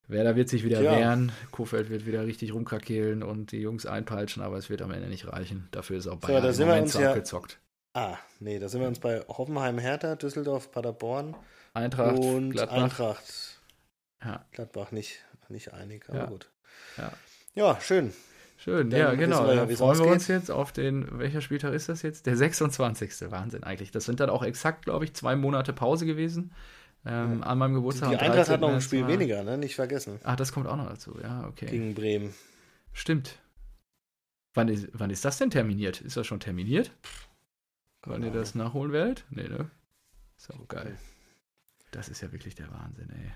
[0.07, 0.91] Werder wird sich wieder Tja.
[0.97, 5.07] wehren, Kofeld wird wieder richtig rumkrakehlen und die Jungs einpeitschen, aber es wird am Ende
[5.07, 5.67] nicht reichen.
[5.71, 7.59] Dafür ist auch Bayern da im sind wir uns ja- abgezockt.
[7.93, 11.35] Ah, nee, da sind wir uns bei Hoffenheim, Hertha, Düsseldorf, Paderborn
[11.73, 12.75] Eintracht, und Gladbach.
[12.83, 13.59] Eintracht.
[14.23, 14.45] Ja.
[14.51, 16.25] Gladbach nicht, nicht einig, aber Ja.
[16.25, 16.49] gut.
[16.97, 17.11] Ja.
[17.55, 18.13] Ja, schön.
[18.61, 19.45] Schön, Dann ja, genau.
[19.47, 20.13] wir ja, Da wie's freuen wir ausgeht.
[20.13, 22.25] uns jetzt auf den, welcher Spieltag ist das jetzt?
[22.25, 23.31] Der 26.
[23.31, 23.91] Wahnsinn eigentlich.
[23.91, 26.51] Das sind dann auch exakt, glaube ich, zwei Monate Pause gewesen.
[27.05, 28.09] Ähm, An meinem Die, Geburtstag.
[28.09, 28.61] die am Eintracht hat 13.
[28.61, 29.57] noch ein Spiel war- weniger, ne?
[29.57, 30.19] Nicht vergessen.
[30.25, 31.17] Ach, das kommt auch noch dazu.
[31.21, 31.67] Ja, okay.
[31.67, 32.33] Gegen Bremen.
[32.91, 33.39] Stimmt.
[34.53, 36.01] Wann ist, wann ist das denn terminiert?
[36.01, 36.91] Ist das schon terminiert?
[38.03, 39.23] Wann ihr das nachholen werdet?
[39.29, 39.69] Nee, ne?
[40.37, 40.97] Ist auch geil.
[41.91, 43.31] Das ist ja wirklich der Wahnsinn, ey.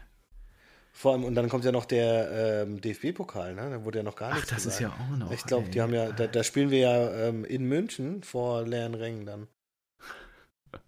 [0.96, 3.72] Vor allem, und dann kommt ja noch der ähm, DFB-Pokal, ne?
[3.72, 4.96] Da wurde ja noch gar Ach, nichts das ist gesagt.
[5.00, 5.32] ja auch noch.
[5.32, 8.94] Ich glaube, die haben ja, da, da spielen wir ja ähm, in München vor leeren
[8.94, 9.48] Rängen dann.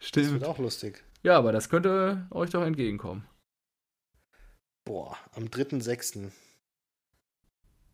[0.00, 0.30] Das Stimmt.
[0.30, 1.02] wird auch lustig.
[1.24, 3.26] Ja, aber das könnte euch doch entgegenkommen.
[4.84, 6.30] Boah, am 3.6.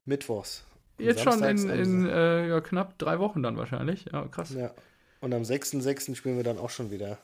[0.04, 0.64] Mittwochs.
[0.98, 4.04] Jetzt schon in, samstags in äh, ja, knapp drei Wochen dann wahrscheinlich.
[4.12, 4.50] Ja, krass.
[4.50, 4.74] Ja.
[5.20, 6.14] Und am 6.6.
[6.14, 7.16] spielen wir dann auch schon wieder.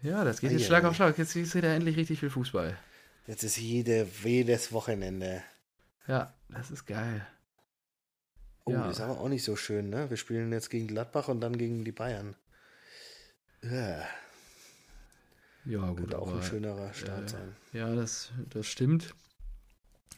[0.00, 0.68] Ja, das geht jetzt Eieiei.
[0.68, 1.18] Schlag auf Schlag.
[1.18, 2.78] Jetzt ist wieder endlich richtig viel Fußball.
[3.26, 5.42] Jetzt ist jede, jedes Wochenende.
[6.06, 7.26] Ja, das ist geil.
[8.64, 8.86] Oh, Ja.
[8.86, 10.10] das ist aber auch nicht so schön, ne?
[10.10, 12.36] Wir spielen jetzt gegen Gladbach und dann gegen die Bayern.
[13.62, 14.04] Ja,
[15.64, 17.56] Ja, gut, könnte auch aber, ein schönerer Start äh, sein.
[17.72, 19.14] Ja, das, das stimmt.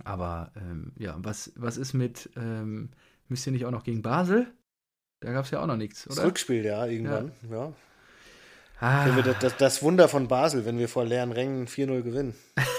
[0.05, 2.91] Aber ähm, ja, was, was ist mit, ähm,
[3.29, 4.53] müsst ihr nicht auch noch gegen Basel?
[5.21, 6.27] Da gab es ja auch noch nichts, Das oder?
[6.29, 7.33] Rückspiel, ja, irgendwann.
[7.51, 7.73] Ja.
[8.81, 12.03] Ah, Wenn wir das, das, das Wunder von Basel, wenn wir vor leeren Rängen 4-0
[12.03, 12.35] gewinnen.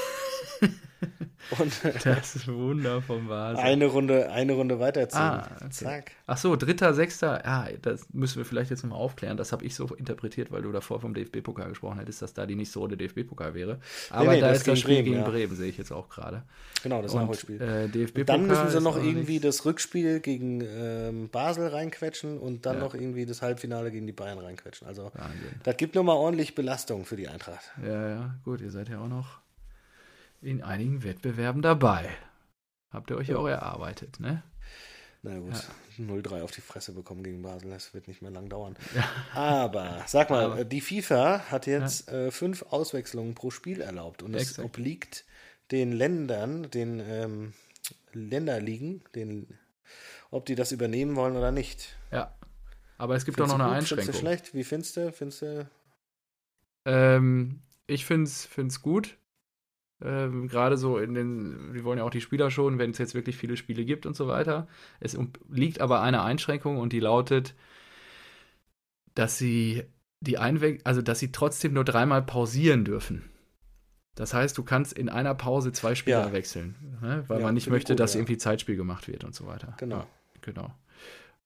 [1.58, 1.74] und
[2.06, 3.60] das Wunder vom Basel.
[3.64, 5.22] eine Runde, eine Runde weiterziehen.
[5.22, 5.70] Ah, okay.
[5.70, 6.12] Zack.
[6.28, 9.38] Ach so, dritter, sechster, ja, das müssen wir vielleicht jetzt nochmal aufklären.
[9.38, 12.56] Das habe ich so interpretiert, weil du davor vom DFB-Pokal gesprochen hättest, dass da die
[12.56, 13.80] nächste Runde DFB-Pokal wäre.
[14.10, 15.30] Aber nee, da das ist das Spiel Bremen, gegen ja.
[15.30, 16.44] Bremen, sehe ich jetzt auch gerade.
[16.84, 17.62] Genau, das Nachholspiel.
[17.62, 22.76] äh, DFB-Pokal dann müssen sie noch irgendwie das Rückspiel gegen ähm, Basel reinquetschen und dann
[22.76, 22.82] Ja.
[22.84, 24.88] noch irgendwie das Halbfinale gegen die Bayern reinquetschen.
[24.88, 25.40] Also, Wahnsinn.
[25.64, 27.72] das gibt nochmal ordentlich Belastung für die Eintracht.
[27.84, 29.40] Ja, ja, gut, ihr seid ja auch noch
[30.42, 32.10] in einigen Wettbewerben dabei.
[32.92, 33.40] Habt ihr euch ja Ja.
[33.42, 34.44] auch erarbeitet, ne?
[35.22, 35.68] Na gut,
[35.98, 38.78] 0-3 auf die Fresse bekommen gegen Basel, das wird nicht mehr lang dauern.
[38.96, 39.04] Ja.
[39.34, 44.34] Aber, sag mal, Aber- die FIFA hat jetzt äh, fünf Auswechslungen pro Spiel erlaubt und
[44.34, 45.26] es obliegt
[45.72, 47.54] den Ländern, den ähm,
[48.14, 49.60] Länderligen, den,
[50.32, 51.98] ob die das übernehmen wollen oder nicht.
[52.12, 52.34] Ja.
[52.98, 54.14] Aber es gibt Findest doch noch eine gut, findest Einschränkung.
[54.14, 54.54] du schlecht?
[54.56, 55.12] Wie findest du?
[55.12, 55.70] Findest du?
[56.86, 59.18] Ähm, ich finde es gut.
[60.02, 63.16] Ähm, Gerade so in den, wir wollen ja auch die Spieler schon, wenn es jetzt
[63.16, 64.68] wirklich viele Spiele gibt und so weiter.
[65.00, 65.18] Es
[65.50, 67.56] liegt aber eine Einschränkung und die lautet,
[69.16, 69.84] dass sie
[70.22, 73.30] die Einwe also dass sie trotzdem nur dreimal pausieren dürfen.
[74.16, 76.34] Das heißt, du kannst in einer Pause zwei Spieler Ja.
[76.34, 77.24] wechseln, ne?
[77.28, 78.20] weil Ja, man nicht möchte, gut, dass ja.
[78.20, 79.76] irgendwie Zeitspiel gemacht wird und so weiter.
[79.78, 80.06] Genau.
[80.42, 80.74] Genau.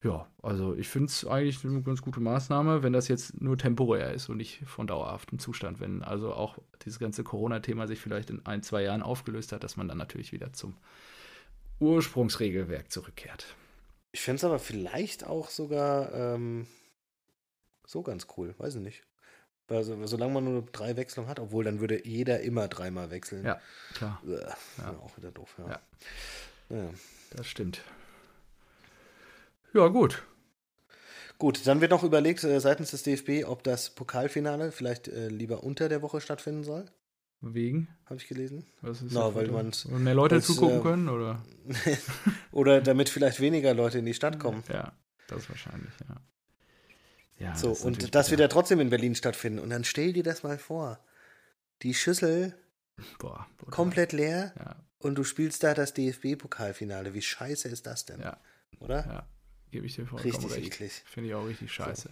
[0.04, 4.14] Ja, also ich finde es eigentlich eine ganz gute Maßnahme, wenn das jetzt nur temporär
[4.14, 5.80] ist und nicht von dauerhaftem Zustand.
[5.80, 9.78] Wenn also auch dieses ganze Corona-Thema sich vielleicht in ein, zwei Jahren aufgelöst hat, dass
[9.78, 10.76] man dann natürlich wieder zum
[11.80, 13.56] Ursprungsregelwerk zurückkehrt.
[14.12, 16.68] Ich fände es aber vielleicht auch sogar ähm,
[17.88, 19.04] so ganz cool, weiß ich nicht.
[19.70, 23.46] Also, solange man nur drei Wechselungen hat, obwohl dann würde jeder immer dreimal wechseln.
[23.46, 23.62] Ja,
[23.94, 24.98] klar, Uah, Ja.
[25.02, 25.70] Auch wieder doof, ja.
[25.70, 26.78] Ja.
[26.78, 26.90] ja.
[27.32, 27.82] das stimmt.
[29.74, 30.24] Ja, gut.
[31.40, 35.64] Gut, dann wird noch überlegt äh, seitens des DFB, ob das Pokalfinale vielleicht äh, lieber
[35.64, 36.86] unter der Woche stattfinden soll.
[37.42, 37.90] Wegen?
[38.06, 38.66] Habe ich gelesen.
[38.82, 41.44] Was ist der weil Und mehr Leute zugucken äh, können, oder?
[42.52, 44.64] Oder damit vielleicht weniger Leute in die Stadt kommen.
[44.70, 44.94] Ja,
[45.28, 47.48] das wahrscheinlich, ja.
[47.48, 49.60] ja so, das und das wird ja trotzdem in Berlin stattfinden.
[49.60, 51.00] Und dann stell dir das mal vor.
[51.82, 52.56] Die Schüssel
[53.20, 57.14] Boah, komplett leer Ja, und du spielst da das DFB-Pokalfinale.
[57.14, 58.22] Wie scheiße ist das denn?
[58.22, 58.38] Ja.
[58.80, 59.06] Oder?
[59.06, 59.28] ja,
[59.74, 60.66] gebe ich dir vollkommen Richtig recht.
[60.68, 61.02] eklig.
[61.06, 62.10] Finde ich auch richtig scheiße.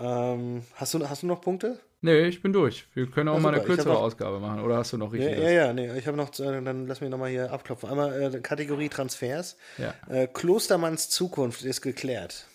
[0.00, 1.80] Ähm, hast, du, hast du noch Punkte?
[2.02, 2.86] Nee, ich bin durch.
[2.94, 3.74] Wir können auch Ja, mal eine super.
[3.74, 4.60] Kürzere noch- Ausgabe machen.
[4.60, 5.42] Oder hast du noch Ja, richtig?
[5.42, 7.88] ja, ja, nee, ich habe noch, äh, dann lass mich nochmal hier abklopfen.
[7.90, 9.56] Einmal äh, Kategorie Transfers.
[9.76, 9.92] ja.
[10.08, 12.46] Äh, Klostermanns Zukunft ist geklärt.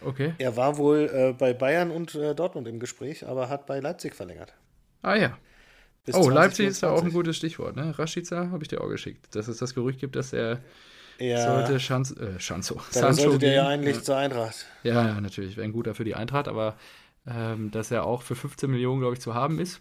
[0.00, 0.34] Okay.
[0.38, 4.16] Er war wohl äh, bei Bayern und äh, Dortmund im Gespräch, aber hat bei Leipzig
[4.16, 4.52] verlängert.
[5.02, 5.38] Ah ja.
[6.04, 7.14] Bis Oh, Leipzig ist da auch ein 2024.
[7.14, 7.96] gutes Stichwort, ne?
[7.96, 9.32] Rashica habe ich dir auch geschickt.
[9.36, 10.58] Dass es das Gerücht gibt, dass er
[11.18, 12.80] Ja, sollte Schanz, äh, Schanzo.
[12.94, 14.66] dann sollte der ja eigentlich zur Eintracht.
[14.82, 15.56] Ja, ja, natürlich.
[15.56, 16.76] Wäre ein guter für die Eintracht, aber
[17.26, 19.80] ähm, dass er auch für 15 Millionen, glaube ich, zu haben ist.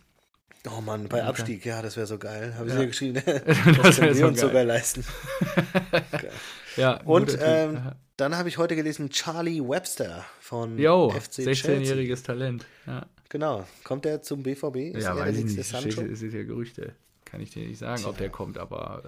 [0.70, 2.54] Oh Mann, bei Abstieg, ja, das wäre so geil.
[2.58, 2.80] Habe ich Ja.
[2.82, 3.22] dir geschrieben.
[3.26, 4.50] Das das wär können wir so uns geil.
[4.50, 5.04] sogar leisten.
[6.78, 11.74] Ja, Und ähm, dann habe ich heute gelesen, Charlie Webster von Jo, FC Chelsea.
[11.76, 12.66] 16-jähriges Talent.
[12.88, 13.66] Ja, Genau.
[13.84, 14.96] Kommt der zum BVB?
[14.96, 15.64] Ist ja er weiß ich nicht.
[15.64, 16.02] Sancho?
[16.02, 16.94] Es ist ja Gerüchte.
[17.34, 19.02] Kann ich dir nicht sagen, ob der kommt, aber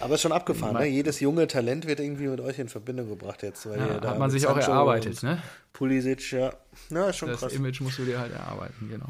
[0.00, 0.86] äh, Aber ist schon abgefahren, ne?
[0.86, 3.68] Jedes junge Talent wird irgendwie mit euch in Verbindung gebracht jetzt.
[3.68, 5.42] Weil ja, da hat man sich auch Sancho erarbeitet, und ne?
[5.72, 6.52] Pulisic, ja.
[6.90, 7.52] Ja, ist schon Das krass.
[7.52, 9.08] Image musst du dir halt erarbeiten, genau.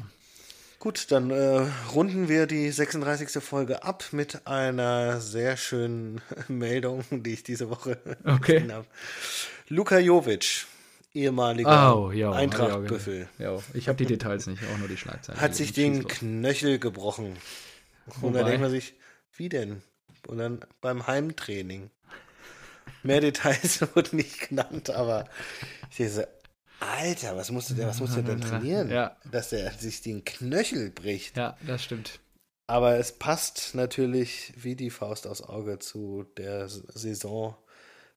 [0.78, 3.42] Gut, dann äh, runden wir die 36.
[3.44, 8.54] Folge ab mit einer sehr schönen Meldung, die ich diese Woche Okay.
[8.54, 8.86] gesehen habe.
[9.68, 10.64] Luka Jovic,
[11.12, 12.08] ehemaliger Oh.
[12.08, 15.40] Eintracht-Büffel, Ja, ich habe die Details nicht, auch nur die Schlagzeilen.
[15.42, 16.08] hat sich den.
[16.08, 17.36] Knöchel gebrochen.
[18.20, 18.94] Und da Wobei- denkt man sich,
[19.36, 19.82] wie denn?
[20.26, 21.90] Und dann beim Heimtraining.
[23.02, 25.28] Mehr Details wurden nicht genannt, aber
[25.90, 26.22] ich denke so,
[26.80, 28.90] Alter, was musste der, was musste der denn trainieren?
[28.90, 29.16] Ja.
[29.30, 31.36] Dass der sich den Knöchel bricht.
[31.36, 32.18] Ja, das stimmt.
[32.66, 37.56] Aber es passt natürlich wie die Faust aufs Auge zu der Saison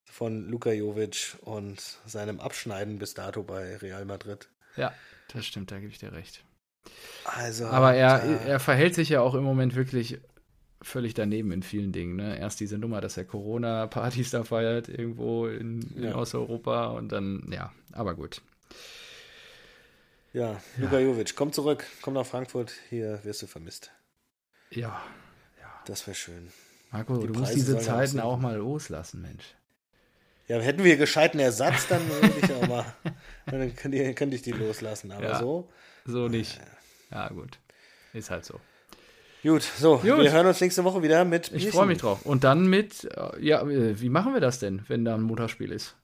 [0.03, 4.49] von Luka Jovic und seinem Abschneiden bis dato bei Real Madrid.
[4.77, 4.93] Ja,
[5.33, 6.44] das stimmt, da gebe ich dir recht.
[7.25, 10.19] Also, Aber er, er verhält sich ja auch im Moment wirklich
[10.81, 12.15] völlig daneben in vielen Dingen.
[12.17, 12.37] Ne?
[12.37, 16.15] Erst diese Nummer, dass er Corona-Partys da feiert, irgendwo in, in Ja.
[16.15, 18.41] Osteuropa und dann, ja, aber gut.
[20.33, 23.91] ja, Luka Jovic, komm zurück, komm nach Frankfurt, hier wirst du vermisst.
[24.71, 25.01] Ja,
[25.85, 26.51] Das wäre schön.
[26.91, 29.55] Marco, Die du musst Preise diese sollen auch Zeiten auch mal loslassen, Mensch.
[30.47, 32.85] Ja, hätten wir gescheiten Ersatz, dann würde ich auch mal,
[33.47, 35.11] dann könnte ich, könnte ich die loslassen.
[35.11, 35.39] Aber Ja.
[35.39, 35.69] so,
[36.05, 36.59] So nicht.
[37.11, 37.59] Ja, gut.
[38.13, 38.59] Ist halt so.
[39.43, 40.05] gut, so, Gut.
[40.05, 41.71] wir hören uns nächste Woche wieder mit Ich Bierchen.
[41.71, 42.25] freue mich drauf.
[42.25, 45.71] Und dann mit, äh, ja, äh, wie machen wir das denn, wenn da ein Montagsspiel
[45.71, 45.95] ist?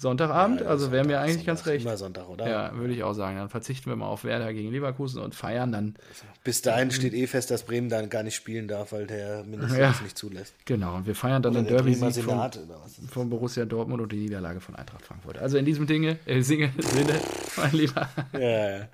[0.00, 0.60] Sonntagabend?
[0.60, 1.84] Ja, also wäre mir Sonntag, eigentlich ganz Sonntag, recht.
[1.84, 2.48] Immer Sonntag, oder?
[2.48, 3.36] Ja, würde ich auch sagen.
[3.36, 5.96] Dann verzichten wir mal auf Werder gegen Leverkusen und feiern dann.
[6.44, 9.76] Bis dahin steht eh fest, dass Bremen dann gar nicht spielen darf, weil der Minister
[9.76, 9.88] Ja.
[9.88, 10.54] das nicht zulässt.
[10.66, 13.00] Genau, und wir feiern dann Oder den der Bremer Derby-Sieg von, Senat oder was.
[13.10, 15.36] von Borussia Dortmund und die Niederlage von Eintracht Frankfurt.
[15.38, 17.20] Also in diesem Dinge, äh, Singe, Sinne,
[17.56, 18.08] mein Lieber.
[18.34, 18.88] Ja, ja.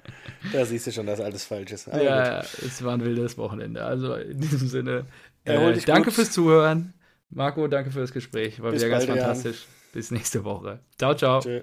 [0.54, 1.86] Da siehst du schon, dass alles falsch ist.
[1.88, 2.06] Aber gut.
[2.06, 3.84] Ja, es war ein wildes Wochenende.
[3.84, 5.04] Also in diesem Sinne,
[5.44, 6.14] äh, danke gut.
[6.14, 6.94] fürs Zuhören.
[7.28, 8.62] Marco, danke fürs Gespräch.
[8.62, 9.54] War Bis wieder ganz bald, Jan.
[9.94, 10.80] Bis nächste Woche.
[10.98, 11.40] Ciao, ciao.
[11.40, 11.62] Tschö.